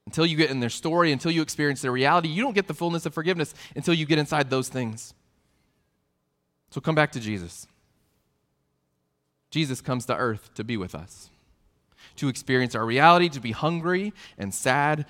Until 0.05 0.25
you 0.25 0.37
get 0.37 0.49
in 0.49 0.61
their 0.61 0.69
story, 0.69 1.11
until 1.11 1.31
you 1.31 1.41
experience 1.41 1.81
their 1.81 1.91
reality, 1.91 2.29
you 2.29 2.41
don't 2.41 2.55
get 2.55 2.67
the 2.67 2.73
fullness 2.73 3.05
of 3.05 3.13
forgiveness 3.13 3.53
until 3.75 3.93
you 3.93 4.05
get 4.05 4.17
inside 4.17 4.49
those 4.49 4.69
things. 4.69 5.13
So 6.71 6.79
come 6.79 6.95
back 6.95 7.11
to 7.11 7.19
Jesus. 7.19 7.67
Jesus 9.51 9.81
comes 9.81 10.05
to 10.05 10.15
earth 10.15 10.53
to 10.55 10.63
be 10.63 10.77
with 10.77 10.95
us, 10.95 11.29
to 12.15 12.29
experience 12.29 12.75
our 12.75 12.85
reality, 12.85 13.27
to 13.29 13.41
be 13.41 13.51
hungry 13.51 14.13
and 14.37 14.53
sad, 14.53 15.05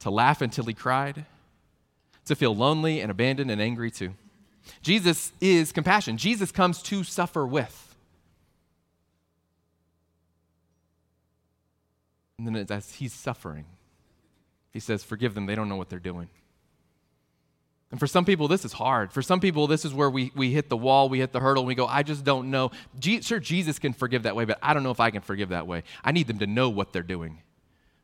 to 0.00 0.10
laugh 0.10 0.40
until 0.40 0.64
he 0.64 0.74
cried, 0.74 1.26
to 2.24 2.34
feel 2.34 2.56
lonely 2.56 3.00
and 3.00 3.10
abandoned 3.10 3.50
and 3.50 3.60
angry 3.60 3.90
too. 3.90 4.14
Jesus 4.82 5.32
is 5.40 5.72
compassion. 5.72 6.16
Jesus 6.16 6.50
comes 6.52 6.82
to 6.82 7.04
suffer 7.04 7.46
with. 7.46 7.96
And 12.38 12.46
then 12.46 12.66
as 12.70 12.94
he's 12.94 13.12
suffering, 13.12 13.64
he 14.72 14.80
says, 14.80 15.04
Forgive 15.04 15.34
them, 15.34 15.46
they 15.46 15.54
don't 15.54 15.68
know 15.68 15.76
what 15.76 15.88
they're 15.88 15.98
doing. 15.98 16.28
And 17.90 18.00
for 18.00 18.08
some 18.08 18.24
people, 18.24 18.48
this 18.48 18.64
is 18.64 18.72
hard. 18.72 19.12
For 19.12 19.22
some 19.22 19.38
people, 19.38 19.68
this 19.68 19.84
is 19.84 19.94
where 19.94 20.10
we, 20.10 20.32
we 20.34 20.50
hit 20.50 20.68
the 20.68 20.76
wall, 20.76 21.08
we 21.08 21.20
hit 21.20 21.30
the 21.30 21.38
hurdle, 21.38 21.62
and 21.62 21.68
we 21.68 21.76
go, 21.76 21.86
I 21.86 22.02
just 22.02 22.24
don't 22.24 22.50
know. 22.50 22.72
Je- 22.98 23.20
sure, 23.20 23.38
Jesus 23.38 23.78
can 23.78 23.92
forgive 23.92 24.24
that 24.24 24.34
way, 24.34 24.44
but 24.44 24.58
I 24.60 24.74
don't 24.74 24.82
know 24.82 24.90
if 24.90 24.98
I 24.98 25.10
can 25.10 25.22
forgive 25.22 25.50
that 25.50 25.68
way. 25.68 25.84
I 26.02 26.10
need 26.10 26.26
them 26.26 26.40
to 26.40 26.46
know 26.48 26.70
what 26.70 26.92
they're 26.92 27.04
doing. 27.04 27.38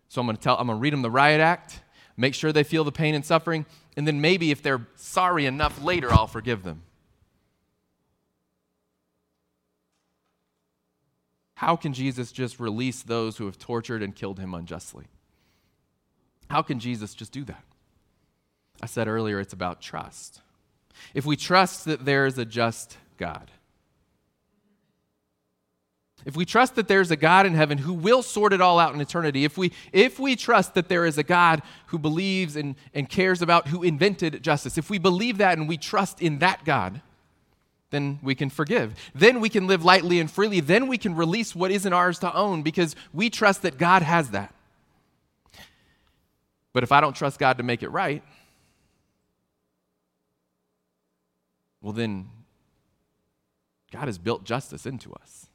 So 0.08 0.20
I'm 0.20 0.28
going 0.28 0.36
to 0.36 0.42
tell, 0.42 0.56
I'm 0.56 0.68
going 0.68 0.78
to 0.78 0.80
read 0.80 0.92
them 0.92 1.02
the 1.02 1.10
riot 1.10 1.40
act, 1.40 1.80
make 2.16 2.34
sure 2.34 2.52
they 2.52 2.62
feel 2.62 2.84
the 2.84 2.92
pain 2.92 3.16
and 3.16 3.24
suffering, 3.24 3.66
and 3.96 4.07
then 4.07 4.20
maybe 4.20 4.50
if 4.50 4.62
they're 4.62 4.87
sorry 4.96 5.46
enough 5.46 5.83
later, 5.83 6.12
I'll 6.12 6.26
forgive 6.26 6.62
them. 6.62 6.83
How 11.55 11.76
can 11.76 11.92
Jesus 11.92 12.33
just 12.33 12.59
release 12.59 13.03
those 13.03 13.37
who 13.37 13.44
have 13.44 13.59
tortured 13.59 14.03
and 14.03 14.14
killed 14.14 14.38
him 14.38 14.55
unjustly? 14.55 15.07
How 16.48 16.62
can 16.62 16.81
Jesus 16.81 17.14
just 17.14 17.33
do 17.33 17.44
that? 17.44 17.62
I 18.83 18.87
said 18.87 19.09
earlier, 19.09 19.38
it's 19.40 19.53
about 19.53 19.83
trust. 19.83 20.40
If 21.12 21.26
we 21.26 21.37
trust 21.37 21.85
that 21.85 22.07
there 22.07 22.24
is 22.24 22.38
a 22.38 22.44
just 22.44 22.96
God, 23.18 23.50
if 26.24 26.37
we 26.37 26.44
trust 26.44 26.74
that 26.74 26.88
there's 26.88 27.11
a 27.11 27.16
God 27.16 27.46
in 27.46 27.54
heaven 27.54 27.78
who 27.78 27.94
will 27.94 28.22
sort 28.22 28.52
it 28.52 28.61
all 28.61 28.78
out 28.78 28.94
in 28.94 29.00
eternity, 29.00 29.44
if 29.44 29.56
we, 29.56 29.72
if 29.92 30.18
we 30.18 30.37
trust 30.37 30.74
that 30.74 30.88
there 30.88 31.06
is 31.06 31.18
a 31.18 31.22
God 31.22 31.62
who 31.87 31.98
believes 31.98 32.56
and, 32.56 32.76
and 32.94 33.09
cares 33.09 33.42
about, 33.42 33.68
who 33.68 33.83
invented 33.83 34.42
justice, 34.42 34.76
if 34.76 34.90
we 34.90 34.98
believe 34.98 35.38
that 35.38 35.59
and 35.59 35.68
we 35.68 35.76
trust 35.76 36.20
in 36.20 36.38
that 36.40 36.64
God, 36.64 37.00
then 37.90 38.18
we 38.22 38.35
can 38.35 38.50
forgive. 38.50 38.94
Then 39.14 39.40
we 39.40 39.48
can 39.48 39.66
live 39.66 39.85
lightly 39.85 40.20
and 40.20 40.30
freely. 40.30 40.61
Then 40.61 40.87
we 40.87 40.98
can 40.98 41.16
release 41.16 41.54
what 41.54 41.70
isn't 41.70 41.92
ours 41.92 42.18
to 42.20 42.33
own 42.35 42.62
because 42.62 42.94
we 43.12 43.30
trust 43.30 43.62
that 43.62 43.78
God 43.78 44.02
has 44.02 44.30
that. 44.30 44.54
But 46.72 46.85
if 46.85 46.92
I 46.92 47.00
don't 47.00 47.16
trust 47.16 47.38
God 47.38 47.59
to 47.59 47.64
make 47.64 47.83
it 47.83 47.88
right, 47.88 48.22
well, 51.83 51.92
then 51.92 52.28
God 53.90 54.06
has 54.06 54.18
built 54.18 54.44
justice 54.44 54.87
into 54.87 55.12
us. 55.14 55.49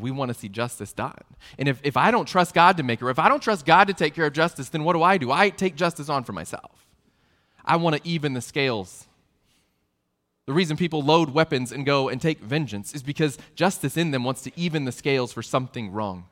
We 0.00 0.10
want 0.10 0.30
to 0.30 0.34
see 0.34 0.48
justice 0.48 0.92
done. 0.92 1.14
And 1.58 1.68
if, 1.68 1.80
if 1.82 1.96
I 1.96 2.10
don't 2.10 2.26
trust 2.26 2.54
God 2.54 2.76
to 2.76 2.82
make 2.82 3.00
it, 3.00 3.04
or 3.04 3.10
if 3.10 3.18
I 3.18 3.28
don't 3.28 3.42
trust 3.42 3.64
God 3.64 3.88
to 3.88 3.94
take 3.94 4.14
care 4.14 4.26
of 4.26 4.32
justice, 4.32 4.68
then 4.68 4.84
what 4.84 4.92
do 4.92 5.02
I 5.02 5.18
do? 5.18 5.30
I 5.30 5.50
take 5.50 5.76
justice 5.76 6.08
on 6.08 6.24
for 6.24 6.32
myself. 6.32 6.86
I 7.64 7.76
want 7.76 7.96
to 7.96 8.08
even 8.08 8.34
the 8.34 8.40
scales. 8.40 9.06
The 10.46 10.52
reason 10.52 10.76
people 10.76 11.02
load 11.02 11.30
weapons 11.30 11.72
and 11.72 11.84
go 11.84 12.08
and 12.08 12.20
take 12.20 12.38
vengeance 12.38 12.94
is 12.94 13.02
because 13.02 13.36
justice 13.54 13.96
in 13.96 14.12
them 14.12 14.22
wants 14.22 14.42
to 14.42 14.52
even 14.54 14.84
the 14.84 14.92
scales 14.92 15.32
for 15.32 15.42
something 15.42 15.90
wrong. 15.90 16.26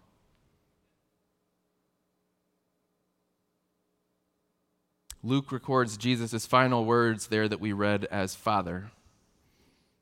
Luke 5.25 5.51
records 5.51 5.97
Jesus' 5.97 6.47
final 6.47 6.85
words 6.85 7.29
there 7.29 7.49
that 7.49 7.59
we 7.59 7.73
read 7.73 8.05
as 8.11 8.35
Father. 8.35 8.91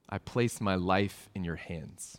I 0.08 0.18
place 0.18 0.60
my 0.60 0.74
life 0.74 1.30
in 1.34 1.44
your 1.44 1.56
hands. 1.56 2.18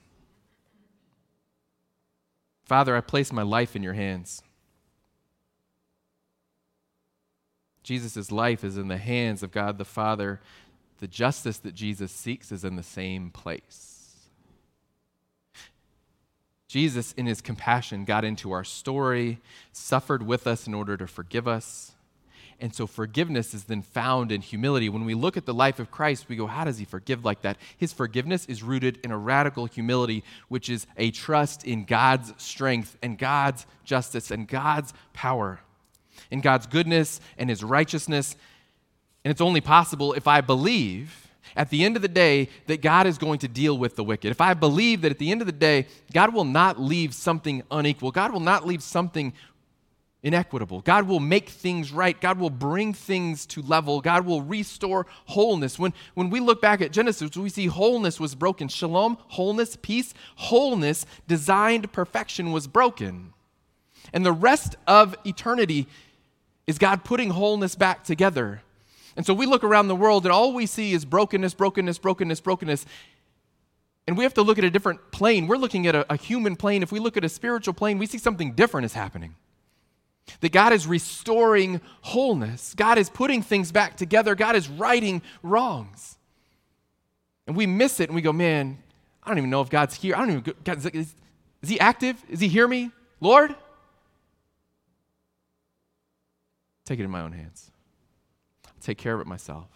Father, 2.64 2.96
I 2.96 3.02
place 3.02 3.32
my 3.32 3.44
life 3.44 3.76
in 3.76 3.84
your 3.84 3.94
hands. 3.94 4.42
Jesus' 7.84 8.32
life 8.32 8.64
is 8.64 8.78
in 8.78 8.88
the 8.88 8.98
hands 8.98 9.44
of 9.44 9.52
God 9.52 9.78
the 9.78 9.86
Father. 9.86 10.40
The 11.00 11.08
justice 11.08 11.58
that 11.60 11.76
Jesus 11.76 12.12
seeks 12.12 12.52
is 12.52 12.64
in 12.64 12.78
the 12.78 12.84
same 12.84 13.30
place. 13.30 14.30
Jesus, 16.70 17.12
in 17.14 17.26
his 17.26 17.42
compassion, 17.42 18.06
got 18.06 18.24
into 18.24 18.52
our 18.52 18.64
story, 18.64 19.40
suffered 19.72 20.26
with 20.26 20.48
us 20.48 20.66
in 20.66 20.74
order 20.74 20.98
to 20.98 21.06
forgive 21.06 21.48
us 21.48 21.94
and 22.64 22.74
so 22.74 22.88
forgiveness 22.88 23.54
is 23.54 23.66
then 23.66 23.82
found 23.82 24.32
in 24.32 24.40
humility. 24.40 24.88
When 24.88 25.04
we 25.04 25.16
look 25.16 25.36
at 25.36 25.46
the 25.46 25.54
life 25.54 25.80
of 25.80 25.92
Christ, 25.92 26.30
we 26.30 26.38
go, 26.38 26.48
how 26.48 26.64
does 26.64 26.78
he 26.78 26.86
forgive 26.86 27.26
like 27.26 27.42
that? 27.42 27.58
His 27.78 27.92
forgiveness 27.92 28.46
is 28.46 28.64
rooted 28.64 29.02
in 29.04 29.12
a 29.12 29.18
radical 29.18 29.66
humility, 29.66 30.24
which 30.48 30.70
is 30.70 30.88
a 30.96 31.12
trust 31.12 31.66
in 31.66 31.84
God's 31.84 32.34
strength 32.42 32.98
and 33.04 33.18
God's 33.18 33.66
justice 33.84 34.32
and 34.32 34.48
God's 34.48 34.94
power, 35.12 35.60
in 36.32 36.40
God's 36.40 36.66
goodness 36.66 37.20
and 37.38 37.50
his 37.50 37.66
righteousness. 37.66 38.38
And 39.26 39.32
it's 39.32 39.42
only 39.42 39.60
possible 39.60 40.14
if 40.14 40.26
I 40.26 40.40
believe 40.40 41.28
at 41.58 41.70
the 41.70 41.84
end 41.84 41.98
of 41.98 42.02
the 42.02 42.08
day 42.08 42.48
that 42.68 42.82
God 42.82 43.08
is 43.08 43.18
going 43.18 43.40
to 43.40 43.50
deal 43.50 43.78
with 43.78 43.98
the 43.98 44.06
wicked. 44.06 44.32
If 44.32 44.40
I 44.40 44.54
believe 44.54 45.02
that 45.02 45.12
at 45.12 45.20
the 45.20 45.32
end 45.32 45.42
of 45.42 45.48
the 45.48 45.52
day, 45.52 45.86
God 46.14 46.34
will 46.34 46.46
not 46.46 46.80
leave 46.80 47.14
something 47.14 47.62
unequal, 47.70 48.12
God 48.12 48.32
will 48.32 48.40
not 48.40 48.66
leave 48.66 48.82
something 48.82 49.34
inequitable. 50.24 50.82
God 50.82 51.08
will 51.08 51.20
make 51.20 51.50
things 51.50 51.92
right. 51.92 52.20
God 52.20 52.40
will 52.40 52.50
bring 52.50 52.94
things 52.94 53.46
to 53.48 53.62
level. 53.62 54.00
God 54.00 54.26
will 54.26 54.42
restore 54.42 55.06
wholeness. 55.26 55.78
When, 55.78 55.94
when 56.14 56.30
we 56.30 56.40
look 56.40 56.62
back 56.62 56.82
at 56.82 56.92
Genesis, 56.92 57.36
we 57.36 57.50
see 57.50 57.68
wholeness 57.68 58.20
was 58.20 58.34
broken. 58.34 58.70
Shalom, 58.70 59.18
wholeness, 59.28 59.78
peace, 59.82 60.14
wholeness, 60.36 61.06
designed 61.28 61.92
perfection 61.92 62.54
was 62.54 62.68
broken. 62.68 63.34
And 64.14 64.26
the 64.26 64.32
rest 64.32 64.78
of 64.88 65.16
eternity 65.26 65.88
is 66.68 66.78
God 66.78 67.04
putting 67.04 67.32
wholeness 67.32 67.76
back 67.76 68.06
together. 68.06 68.62
And 69.18 69.26
so 69.26 69.34
we 69.34 69.46
look 69.46 69.64
around 69.64 69.90
the 69.90 69.96
world 69.96 70.26
and 70.26 70.32
all 70.32 70.54
we 70.54 70.66
see 70.66 70.94
is 70.94 71.04
brokenness, 71.04 71.54
brokenness, 71.54 72.00
brokenness, 72.00 72.40
brokenness. 72.40 72.86
And 74.08 74.18
we 74.18 74.24
have 74.24 74.34
to 74.36 74.42
look 74.42 74.58
at 74.58 74.64
a 74.64 74.70
different 74.70 75.12
plane. 75.12 75.48
We're 75.48 75.58
looking 75.58 75.86
at 75.86 75.96
a, 75.96 76.12
a 76.12 76.16
human 76.16 76.56
plane. 76.56 76.82
If 76.82 76.92
we 76.92 77.00
look 77.00 77.18
at 77.18 77.24
a 77.26 77.30
spiritual 77.30 77.74
plane, 77.74 77.98
we 77.98 78.06
see 78.06 78.18
something 78.18 78.54
different 78.54 78.86
is 78.86 78.94
happening. 78.94 79.36
That 80.40 80.52
God 80.52 80.74
is 80.74 80.88
restoring 80.88 81.82
wholeness. 82.02 82.74
God 82.76 82.98
is 82.98 83.10
putting 83.10 83.42
things 83.42 83.72
back 83.72 83.98
together. 83.98 84.36
God 84.36 84.56
is 84.56 84.70
righting 84.70 85.22
wrongs. 85.42 86.18
And 87.46 87.56
we 87.56 87.68
miss 87.68 88.00
it 88.00 88.10
and 88.10 88.16
we 88.16 88.22
go, 88.22 88.32
man, 88.32 88.78
I 89.22 89.30
don't 89.30 89.38
even 89.38 89.50
know 89.50 89.62
if 89.62 89.70
God's 89.70 89.96
here. 89.96 90.16
I 90.16 90.20
don't 90.20 90.32
even, 90.32 90.54
God, 90.64 90.78
is, 90.78 91.14
is, 91.62 91.70
he 91.70 91.80
active? 91.80 92.22
Is 92.30 92.40
he 92.40 92.48
hear 92.48 92.68
me? 92.68 92.92
Lord? 93.20 93.56
Take 96.86 97.00
it 97.00 97.04
in 97.04 97.12
my 97.12 97.22
own 97.22 97.32
hands. 97.32 97.72
I'll 98.66 98.74
take 98.82 98.98
care 98.98 99.14
of 99.14 99.22
it 99.22 99.28
myself. 99.28 99.68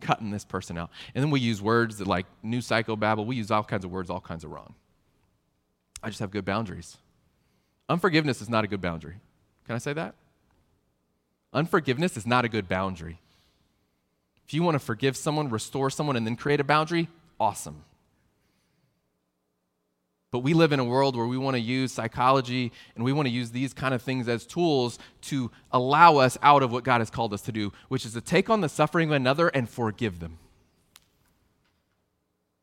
I'm 0.00 0.06
cutting 0.06 0.30
this 0.30 0.44
person 0.44 0.76
out. 0.76 0.90
And 1.14 1.22
then 1.22 1.30
we 1.30 1.40
use 1.40 1.62
words 1.62 1.98
that 1.98 2.08
like 2.08 2.26
new 2.42 2.58
psychobabble. 2.58 3.26
We 3.26 3.36
use 3.36 3.50
all 3.50 3.64
kinds 3.64 3.84
of 3.84 3.90
words, 3.90 4.10
all 4.10 4.20
kinds 4.20 4.44
of 4.44 4.50
wrong. 4.50 4.74
I 6.02 6.08
just 6.08 6.20
have 6.20 6.30
good 6.30 6.44
boundaries. 6.44 6.96
Unforgiveness 7.88 8.42
is 8.42 8.48
not 8.48 8.64
a 8.64 8.66
good 8.66 8.80
boundary. 8.80 9.16
Can 9.66 9.74
I 9.74 9.78
say 9.78 9.92
that? 9.92 10.14
Unforgiveness 11.52 12.16
is 12.16 12.26
not 12.26 12.44
a 12.44 12.48
good 12.48 12.68
boundary. 12.68 13.20
If 14.46 14.52
you 14.52 14.62
want 14.62 14.74
to 14.74 14.78
forgive 14.78 15.16
someone, 15.16 15.48
restore 15.48 15.88
someone, 15.88 16.16
and 16.16 16.26
then 16.26 16.36
create 16.36 16.60
a 16.60 16.64
boundary, 16.64 17.08
awesome. 17.40 17.84
But 20.34 20.40
we 20.40 20.52
live 20.52 20.72
in 20.72 20.80
a 20.80 20.84
world 20.84 21.14
where 21.14 21.28
we 21.28 21.38
want 21.38 21.54
to 21.54 21.60
use 21.60 21.92
psychology 21.92 22.72
and 22.96 23.04
we 23.04 23.12
want 23.12 23.28
to 23.28 23.32
use 23.32 23.52
these 23.52 23.72
kind 23.72 23.94
of 23.94 24.02
things 24.02 24.28
as 24.28 24.44
tools 24.44 24.98
to 25.22 25.48
allow 25.70 26.16
us 26.16 26.36
out 26.42 26.64
of 26.64 26.72
what 26.72 26.82
God 26.82 27.00
has 27.00 27.08
called 27.08 27.32
us 27.32 27.42
to 27.42 27.52
do, 27.52 27.72
which 27.86 28.04
is 28.04 28.14
to 28.14 28.20
take 28.20 28.50
on 28.50 28.60
the 28.60 28.68
suffering 28.68 29.10
of 29.10 29.14
another 29.14 29.46
and 29.46 29.70
forgive 29.70 30.18
them. 30.18 30.38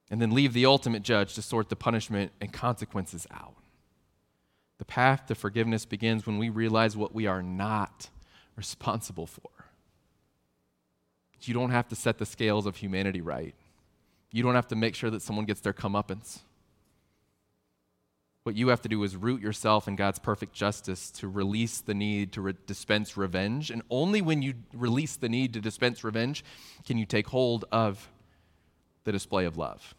And 0.10 0.22
then 0.22 0.32
leave 0.32 0.52
the 0.52 0.66
ultimate 0.66 1.02
judge 1.02 1.34
to 1.36 1.42
sort 1.42 1.70
the 1.70 1.78
punishment 1.78 2.34
and 2.42 2.52
consequences 2.52 3.26
out. 3.32 3.56
The 4.82 4.86
path 4.86 5.28
to 5.28 5.36
forgiveness 5.36 5.86
begins 5.86 6.26
when 6.26 6.40
we 6.40 6.50
realize 6.50 6.98
what 6.98 7.14
we 7.14 7.28
are 7.28 7.44
not 7.44 8.10
responsible 8.56 9.28
for. 9.28 9.52
You 11.44 11.54
don't 11.54 11.70
have 11.70 11.88
to 11.90 11.96
set 11.96 12.18
the 12.18 12.26
scales 12.26 12.66
of 12.66 12.78
humanity 12.78 13.22
right. 13.22 13.54
You 14.32 14.42
don't 14.42 14.56
have 14.56 14.70
to 14.70 14.76
make 14.76 14.96
sure 14.96 15.12
that 15.12 15.22
someone 15.22 15.46
gets 15.46 15.62
their 15.62 15.72
comeuppance. 15.72 16.40
What 18.42 18.56
you 18.56 18.70
have 18.70 18.82
to 18.82 18.90
do 18.90 19.04
is 19.04 19.16
root 19.16 19.40
yourself 19.40 19.88
in 19.88 19.96
God's 19.96 20.18
perfect 20.18 20.54
justice 20.54 21.12
to 21.12 21.28
release 21.28 21.82
the 21.82 21.94
need 21.94 22.32
to 22.32 22.42
re- 22.42 22.56
dispense 22.66 23.16
revenge. 23.16 23.70
And 23.70 23.84
only 23.92 24.24
when 24.24 24.42
you 24.42 24.56
release 24.74 25.16
the 25.16 25.30
need 25.30 25.54
to 25.54 25.62
dispense 25.62 26.04
revenge 26.04 26.44
can 26.88 26.98
you 26.98 27.06
take 27.06 27.28
hold 27.28 27.66
of 27.72 28.10
the 29.04 29.12
display 29.12 29.46
of 29.46 29.58
love. 29.58 29.94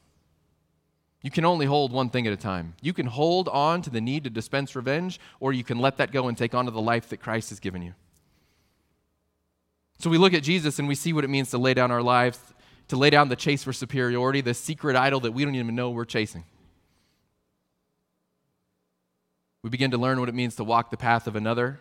You 1.22 1.30
can 1.30 1.44
only 1.44 1.66
hold 1.66 1.92
one 1.92 2.10
thing 2.10 2.26
at 2.26 2.32
a 2.32 2.36
time. 2.36 2.74
You 2.82 2.92
can 2.92 3.06
hold 3.06 3.48
on 3.48 3.80
to 3.82 3.90
the 3.90 4.00
need 4.00 4.24
to 4.24 4.30
dispense 4.30 4.74
revenge, 4.74 5.20
or 5.38 5.52
you 5.52 5.62
can 5.62 5.78
let 5.78 5.96
that 5.98 6.10
go 6.10 6.26
and 6.26 6.36
take 6.36 6.52
on 6.52 6.64
to 6.64 6.72
the 6.72 6.80
life 6.80 7.08
that 7.10 7.18
Christ 7.18 7.50
has 7.50 7.60
given 7.60 7.80
you. 7.80 7.94
So 9.98 10.10
we 10.10 10.18
look 10.18 10.34
at 10.34 10.42
Jesus 10.42 10.80
and 10.80 10.88
we 10.88 10.96
see 10.96 11.12
what 11.12 11.22
it 11.22 11.30
means 11.30 11.50
to 11.50 11.58
lay 11.58 11.74
down 11.74 11.92
our 11.92 12.02
lives, 12.02 12.40
to 12.88 12.96
lay 12.96 13.08
down 13.08 13.28
the 13.28 13.36
chase 13.36 13.62
for 13.62 13.72
superiority, 13.72 14.40
the 14.40 14.52
secret 14.52 14.96
idol 14.96 15.20
that 15.20 15.30
we 15.30 15.44
don't 15.44 15.54
even 15.54 15.76
know 15.76 15.90
we're 15.90 16.04
chasing. 16.04 16.44
We 19.62 19.70
begin 19.70 19.92
to 19.92 19.98
learn 19.98 20.18
what 20.18 20.28
it 20.28 20.34
means 20.34 20.56
to 20.56 20.64
walk 20.64 20.90
the 20.90 20.96
path 20.96 21.28
of 21.28 21.36
another. 21.36 21.78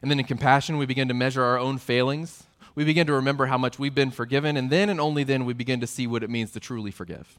And 0.00 0.10
then 0.10 0.18
in 0.18 0.24
compassion, 0.24 0.78
we 0.78 0.86
begin 0.86 1.08
to 1.08 1.14
measure 1.14 1.42
our 1.42 1.58
own 1.58 1.76
failings 1.76 2.44
we 2.74 2.84
begin 2.84 3.06
to 3.06 3.12
remember 3.12 3.46
how 3.46 3.58
much 3.58 3.78
we've 3.78 3.94
been 3.94 4.10
forgiven, 4.10 4.56
and 4.56 4.70
then 4.70 4.88
and 4.88 5.00
only 5.00 5.24
then 5.24 5.44
we 5.44 5.52
begin 5.52 5.80
to 5.80 5.86
see 5.86 6.06
what 6.06 6.22
it 6.22 6.30
means 6.30 6.52
to 6.52 6.60
truly 6.60 6.90
forgive. 6.90 7.38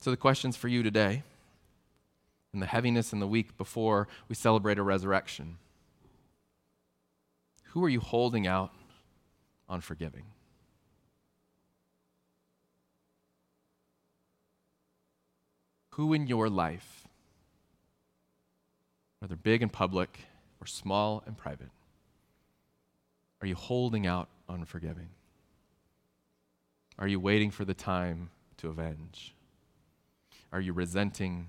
So, 0.00 0.10
the 0.10 0.16
questions 0.16 0.56
for 0.56 0.68
you 0.68 0.82
today, 0.82 1.22
in 2.52 2.60
the 2.60 2.66
heaviness 2.66 3.12
in 3.12 3.20
the 3.20 3.26
week 3.26 3.56
before 3.56 4.08
we 4.28 4.34
celebrate 4.34 4.78
a 4.78 4.82
resurrection 4.82 5.58
who 7.74 7.84
are 7.84 7.88
you 7.88 7.98
holding 7.98 8.46
out 8.46 8.72
on 9.68 9.80
forgiving? 9.80 10.22
Who 15.90 16.12
in 16.12 16.28
your 16.28 16.48
life, 16.48 17.08
whether 19.18 19.34
big 19.34 19.60
and 19.60 19.72
public 19.72 20.20
or 20.60 20.68
small 20.68 21.24
and 21.26 21.36
private, 21.36 21.70
are 23.44 23.46
you 23.46 23.54
holding 23.54 24.06
out 24.06 24.30
unforgiving? 24.48 25.10
Are 26.98 27.06
you 27.06 27.20
waiting 27.20 27.50
for 27.50 27.66
the 27.66 27.74
time 27.74 28.30
to 28.56 28.68
avenge? 28.68 29.34
Are 30.50 30.62
you 30.62 30.72
resenting? 30.72 31.48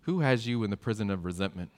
Who 0.00 0.18
has 0.18 0.48
you 0.48 0.64
in 0.64 0.70
the 0.70 0.76
prison 0.76 1.10
of 1.10 1.24
resentment? 1.24 1.70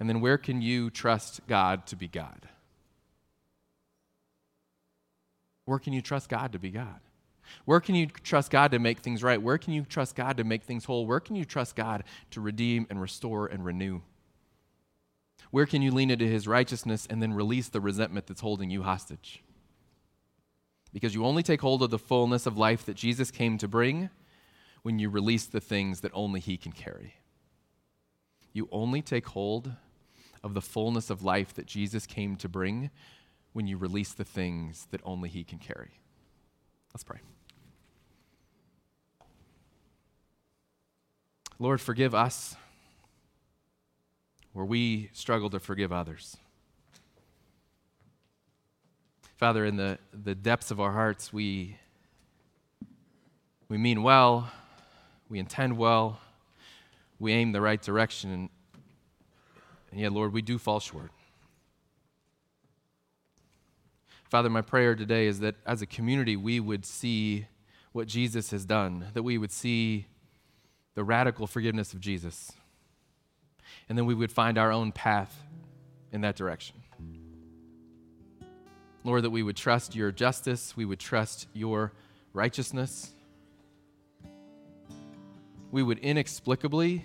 And 0.00 0.08
then 0.08 0.22
where 0.22 0.38
can 0.38 0.62
you 0.62 0.88
trust 0.88 1.42
God 1.46 1.84
to 1.88 1.94
be 1.94 2.08
God? 2.08 2.48
Where 5.66 5.78
can 5.78 5.92
you 5.92 6.00
trust 6.00 6.30
God 6.30 6.52
to 6.52 6.58
be 6.58 6.70
God? 6.70 7.00
Where 7.66 7.80
can 7.80 7.96
you 7.96 8.06
trust 8.06 8.50
God 8.50 8.70
to 8.70 8.78
make 8.78 9.00
things 9.00 9.22
right? 9.22 9.42
Where 9.42 9.58
can 9.58 9.74
you 9.74 9.82
trust 9.82 10.16
God 10.16 10.38
to 10.38 10.44
make 10.44 10.62
things 10.62 10.86
whole? 10.86 11.06
Where 11.06 11.20
can 11.20 11.36
you 11.36 11.44
trust 11.44 11.76
God 11.76 12.04
to 12.30 12.40
redeem 12.40 12.86
and 12.88 12.98
restore 12.98 13.46
and 13.46 13.62
renew? 13.62 14.00
Where 15.54 15.66
can 15.66 15.82
you 15.82 15.92
lean 15.92 16.10
into 16.10 16.26
his 16.26 16.48
righteousness 16.48 17.06
and 17.08 17.22
then 17.22 17.32
release 17.32 17.68
the 17.68 17.80
resentment 17.80 18.26
that's 18.26 18.40
holding 18.40 18.70
you 18.70 18.82
hostage? 18.82 19.40
Because 20.92 21.14
you 21.14 21.24
only 21.24 21.44
take 21.44 21.60
hold 21.60 21.80
of 21.80 21.90
the 21.90 21.98
fullness 21.98 22.44
of 22.44 22.58
life 22.58 22.84
that 22.86 22.96
Jesus 22.96 23.30
came 23.30 23.56
to 23.58 23.68
bring 23.68 24.10
when 24.82 24.98
you 24.98 25.08
release 25.08 25.46
the 25.46 25.60
things 25.60 26.00
that 26.00 26.10
only 26.12 26.40
he 26.40 26.56
can 26.56 26.72
carry. 26.72 27.14
You 28.52 28.68
only 28.72 29.00
take 29.00 29.26
hold 29.26 29.70
of 30.42 30.54
the 30.54 30.60
fullness 30.60 31.08
of 31.08 31.22
life 31.22 31.54
that 31.54 31.66
Jesus 31.66 32.04
came 32.04 32.34
to 32.38 32.48
bring 32.48 32.90
when 33.52 33.68
you 33.68 33.76
release 33.76 34.12
the 34.12 34.24
things 34.24 34.88
that 34.90 35.02
only 35.04 35.28
he 35.28 35.44
can 35.44 35.60
carry. 35.60 36.00
Let's 36.92 37.04
pray. 37.04 37.20
Lord, 41.60 41.80
forgive 41.80 42.12
us 42.12 42.56
where 44.54 44.64
we 44.64 45.10
struggle 45.12 45.50
to 45.50 45.60
forgive 45.60 45.92
others. 45.92 46.36
Father, 49.36 49.66
in 49.66 49.76
the, 49.76 49.98
the 50.12 50.34
depths 50.34 50.70
of 50.70 50.80
our 50.80 50.92
hearts, 50.92 51.32
we, 51.32 51.76
we 53.68 53.76
mean 53.76 54.02
well, 54.02 54.50
we 55.28 55.40
intend 55.40 55.76
well, 55.76 56.20
we 57.18 57.32
aim 57.32 57.50
the 57.50 57.60
right 57.60 57.82
direction, 57.82 58.30
and, 58.30 58.48
and 59.90 60.00
yet, 60.00 60.12
Lord, 60.12 60.32
we 60.32 60.40
do 60.40 60.56
fall 60.56 60.78
short. 60.78 61.10
Father, 64.30 64.48
my 64.48 64.62
prayer 64.62 64.94
today 64.94 65.26
is 65.26 65.40
that 65.40 65.56
as 65.66 65.82
a 65.82 65.86
community, 65.86 66.36
we 66.36 66.60
would 66.60 66.86
see 66.86 67.46
what 67.92 68.06
Jesus 68.06 68.52
has 68.52 68.64
done, 68.64 69.06
that 69.14 69.24
we 69.24 69.36
would 69.36 69.52
see 69.52 70.06
the 70.94 71.02
radical 71.02 71.48
forgiveness 71.48 71.92
of 71.92 72.00
Jesus 72.00 72.52
and 73.88 73.96
then 73.96 74.06
we 74.06 74.14
would 74.14 74.32
find 74.32 74.58
our 74.58 74.72
own 74.72 74.92
path 74.92 75.36
in 76.12 76.22
that 76.22 76.36
direction. 76.36 76.76
Lord, 79.02 79.24
that 79.24 79.30
we 79.30 79.42
would 79.42 79.56
trust 79.56 79.94
your 79.94 80.10
justice, 80.10 80.76
we 80.76 80.84
would 80.84 80.98
trust 80.98 81.46
your 81.52 81.92
righteousness. 82.32 83.10
We 85.70 85.82
would 85.82 85.98
inexplicably, 85.98 87.04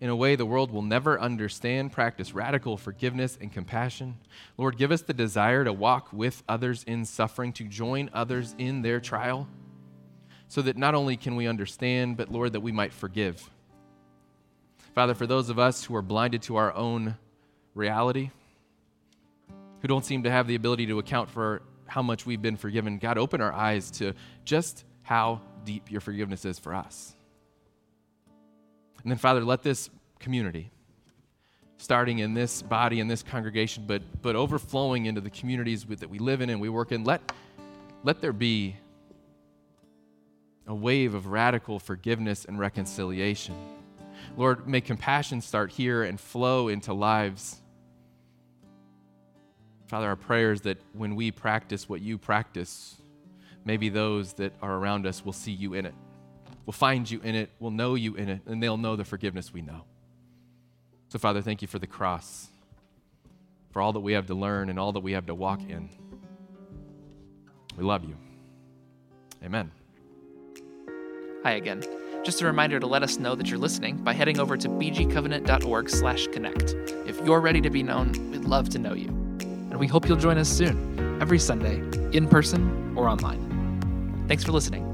in 0.00 0.10
a 0.10 0.16
way 0.16 0.34
the 0.34 0.46
world 0.46 0.70
will 0.70 0.82
never 0.82 1.20
understand, 1.20 1.92
practice 1.92 2.32
radical 2.32 2.76
forgiveness 2.76 3.36
and 3.40 3.52
compassion. 3.52 4.16
Lord, 4.56 4.78
give 4.78 4.90
us 4.90 5.02
the 5.02 5.14
desire 5.14 5.64
to 5.64 5.72
walk 5.72 6.12
with 6.12 6.42
others 6.48 6.84
in 6.84 7.04
suffering, 7.04 7.52
to 7.54 7.64
join 7.64 8.10
others 8.12 8.54
in 8.58 8.82
their 8.82 9.00
trial, 9.00 9.46
so 10.48 10.62
that 10.62 10.76
not 10.76 10.94
only 10.94 11.16
can 11.16 11.36
we 11.36 11.46
understand, 11.46 12.16
but 12.16 12.32
Lord, 12.32 12.52
that 12.54 12.60
we 12.60 12.72
might 12.72 12.92
forgive. 12.92 13.50
Father, 14.98 15.14
for 15.14 15.28
those 15.28 15.48
of 15.48 15.60
us 15.60 15.84
who 15.84 15.94
are 15.94 16.02
blinded 16.02 16.42
to 16.42 16.56
our 16.56 16.74
own 16.74 17.16
reality, 17.76 18.32
who 19.80 19.86
don't 19.86 20.04
seem 20.04 20.24
to 20.24 20.30
have 20.32 20.48
the 20.48 20.56
ability 20.56 20.86
to 20.88 20.98
account 20.98 21.30
for 21.30 21.62
how 21.86 22.02
much 22.02 22.26
we've 22.26 22.42
been 22.42 22.56
forgiven, 22.56 22.98
God, 22.98 23.16
open 23.16 23.40
our 23.40 23.52
eyes 23.52 23.92
to 23.92 24.12
just 24.44 24.84
how 25.02 25.40
deep 25.64 25.88
your 25.88 26.00
forgiveness 26.00 26.44
is 26.44 26.58
for 26.58 26.74
us. 26.74 27.14
And 29.04 29.12
then, 29.12 29.18
Father, 29.18 29.44
let 29.44 29.62
this 29.62 29.88
community, 30.18 30.72
starting 31.76 32.18
in 32.18 32.34
this 32.34 32.60
body, 32.60 32.98
in 32.98 33.06
this 33.06 33.22
congregation, 33.22 33.84
but, 33.86 34.02
but 34.20 34.34
overflowing 34.34 35.06
into 35.06 35.20
the 35.20 35.30
communities 35.30 35.84
that 35.84 36.10
we 36.10 36.18
live 36.18 36.40
in 36.40 36.50
and 36.50 36.60
we 36.60 36.68
work 36.68 36.90
in, 36.90 37.04
let, 37.04 37.20
let 38.02 38.20
there 38.20 38.32
be 38.32 38.74
a 40.66 40.74
wave 40.74 41.14
of 41.14 41.28
radical 41.28 41.78
forgiveness 41.78 42.44
and 42.46 42.58
reconciliation 42.58 43.54
Lord, 44.36 44.68
may 44.68 44.80
compassion 44.80 45.40
start 45.40 45.72
here 45.72 46.02
and 46.02 46.20
flow 46.20 46.68
into 46.68 46.92
lives. 46.92 47.60
Father, 49.86 50.06
our 50.06 50.16
prayer 50.16 50.52
is 50.52 50.60
that 50.62 50.78
when 50.92 51.16
we 51.16 51.30
practice 51.30 51.88
what 51.88 52.00
you 52.00 52.18
practice, 52.18 52.96
maybe 53.64 53.88
those 53.88 54.34
that 54.34 54.52
are 54.60 54.74
around 54.74 55.06
us 55.06 55.24
will 55.24 55.32
see 55.32 55.52
you 55.52 55.74
in 55.74 55.86
it, 55.86 55.94
will 56.66 56.72
find 56.72 57.10
you 57.10 57.20
in 57.24 57.34
it, 57.34 57.50
will 57.58 57.70
know 57.70 57.94
you 57.94 58.14
in 58.14 58.28
it, 58.28 58.42
and 58.46 58.62
they'll 58.62 58.76
know 58.76 58.96
the 58.96 59.04
forgiveness 59.04 59.52
we 59.52 59.62
know. 59.62 59.84
So, 61.08 61.18
Father, 61.18 61.40
thank 61.40 61.62
you 61.62 61.68
for 61.68 61.78
the 61.78 61.86
cross, 61.86 62.48
for 63.70 63.80
all 63.80 63.94
that 63.94 64.00
we 64.00 64.12
have 64.12 64.26
to 64.26 64.34
learn 64.34 64.68
and 64.68 64.78
all 64.78 64.92
that 64.92 65.00
we 65.00 65.12
have 65.12 65.26
to 65.26 65.34
walk 65.34 65.62
in. 65.62 65.88
We 67.76 67.84
love 67.84 68.04
you. 68.04 68.16
Amen. 69.42 69.70
Hi 71.44 71.52
again. 71.52 71.82
Just 72.28 72.42
a 72.42 72.44
reminder 72.44 72.78
to 72.78 72.86
let 72.86 73.02
us 73.02 73.18
know 73.18 73.34
that 73.34 73.48
you're 73.48 73.58
listening 73.58 73.96
by 73.96 74.12
heading 74.12 74.38
over 74.38 74.54
to 74.54 74.68
bgcovenant.org/connect. 74.68 76.74
If 77.08 77.18
you're 77.24 77.40
ready 77.40 77.62
to 77.62 77.70
be 77.70 77.82
known, 77.82 78.12
we'd 78.30 78.44
love 78.44 78.68
to 78.68 78.78
know 78.78 78.92
you. 78.92 79.08
And 79.08 79.80
we 79.80 79.86
hope 79.86 80.06
you'll 80.06 80.18
join 80.18 80.36
us 80.36 80.50
soon, 80.50 81.18
every 81.22 81.38
Sunday, 81.38 81.76
in 82.14 82.28
person 82.28 82.92
or 82.98 83.08
online. 83.08 84.26
Thanks 84.28 84.44
for 84.44 84.52
listening. 84.52 84.87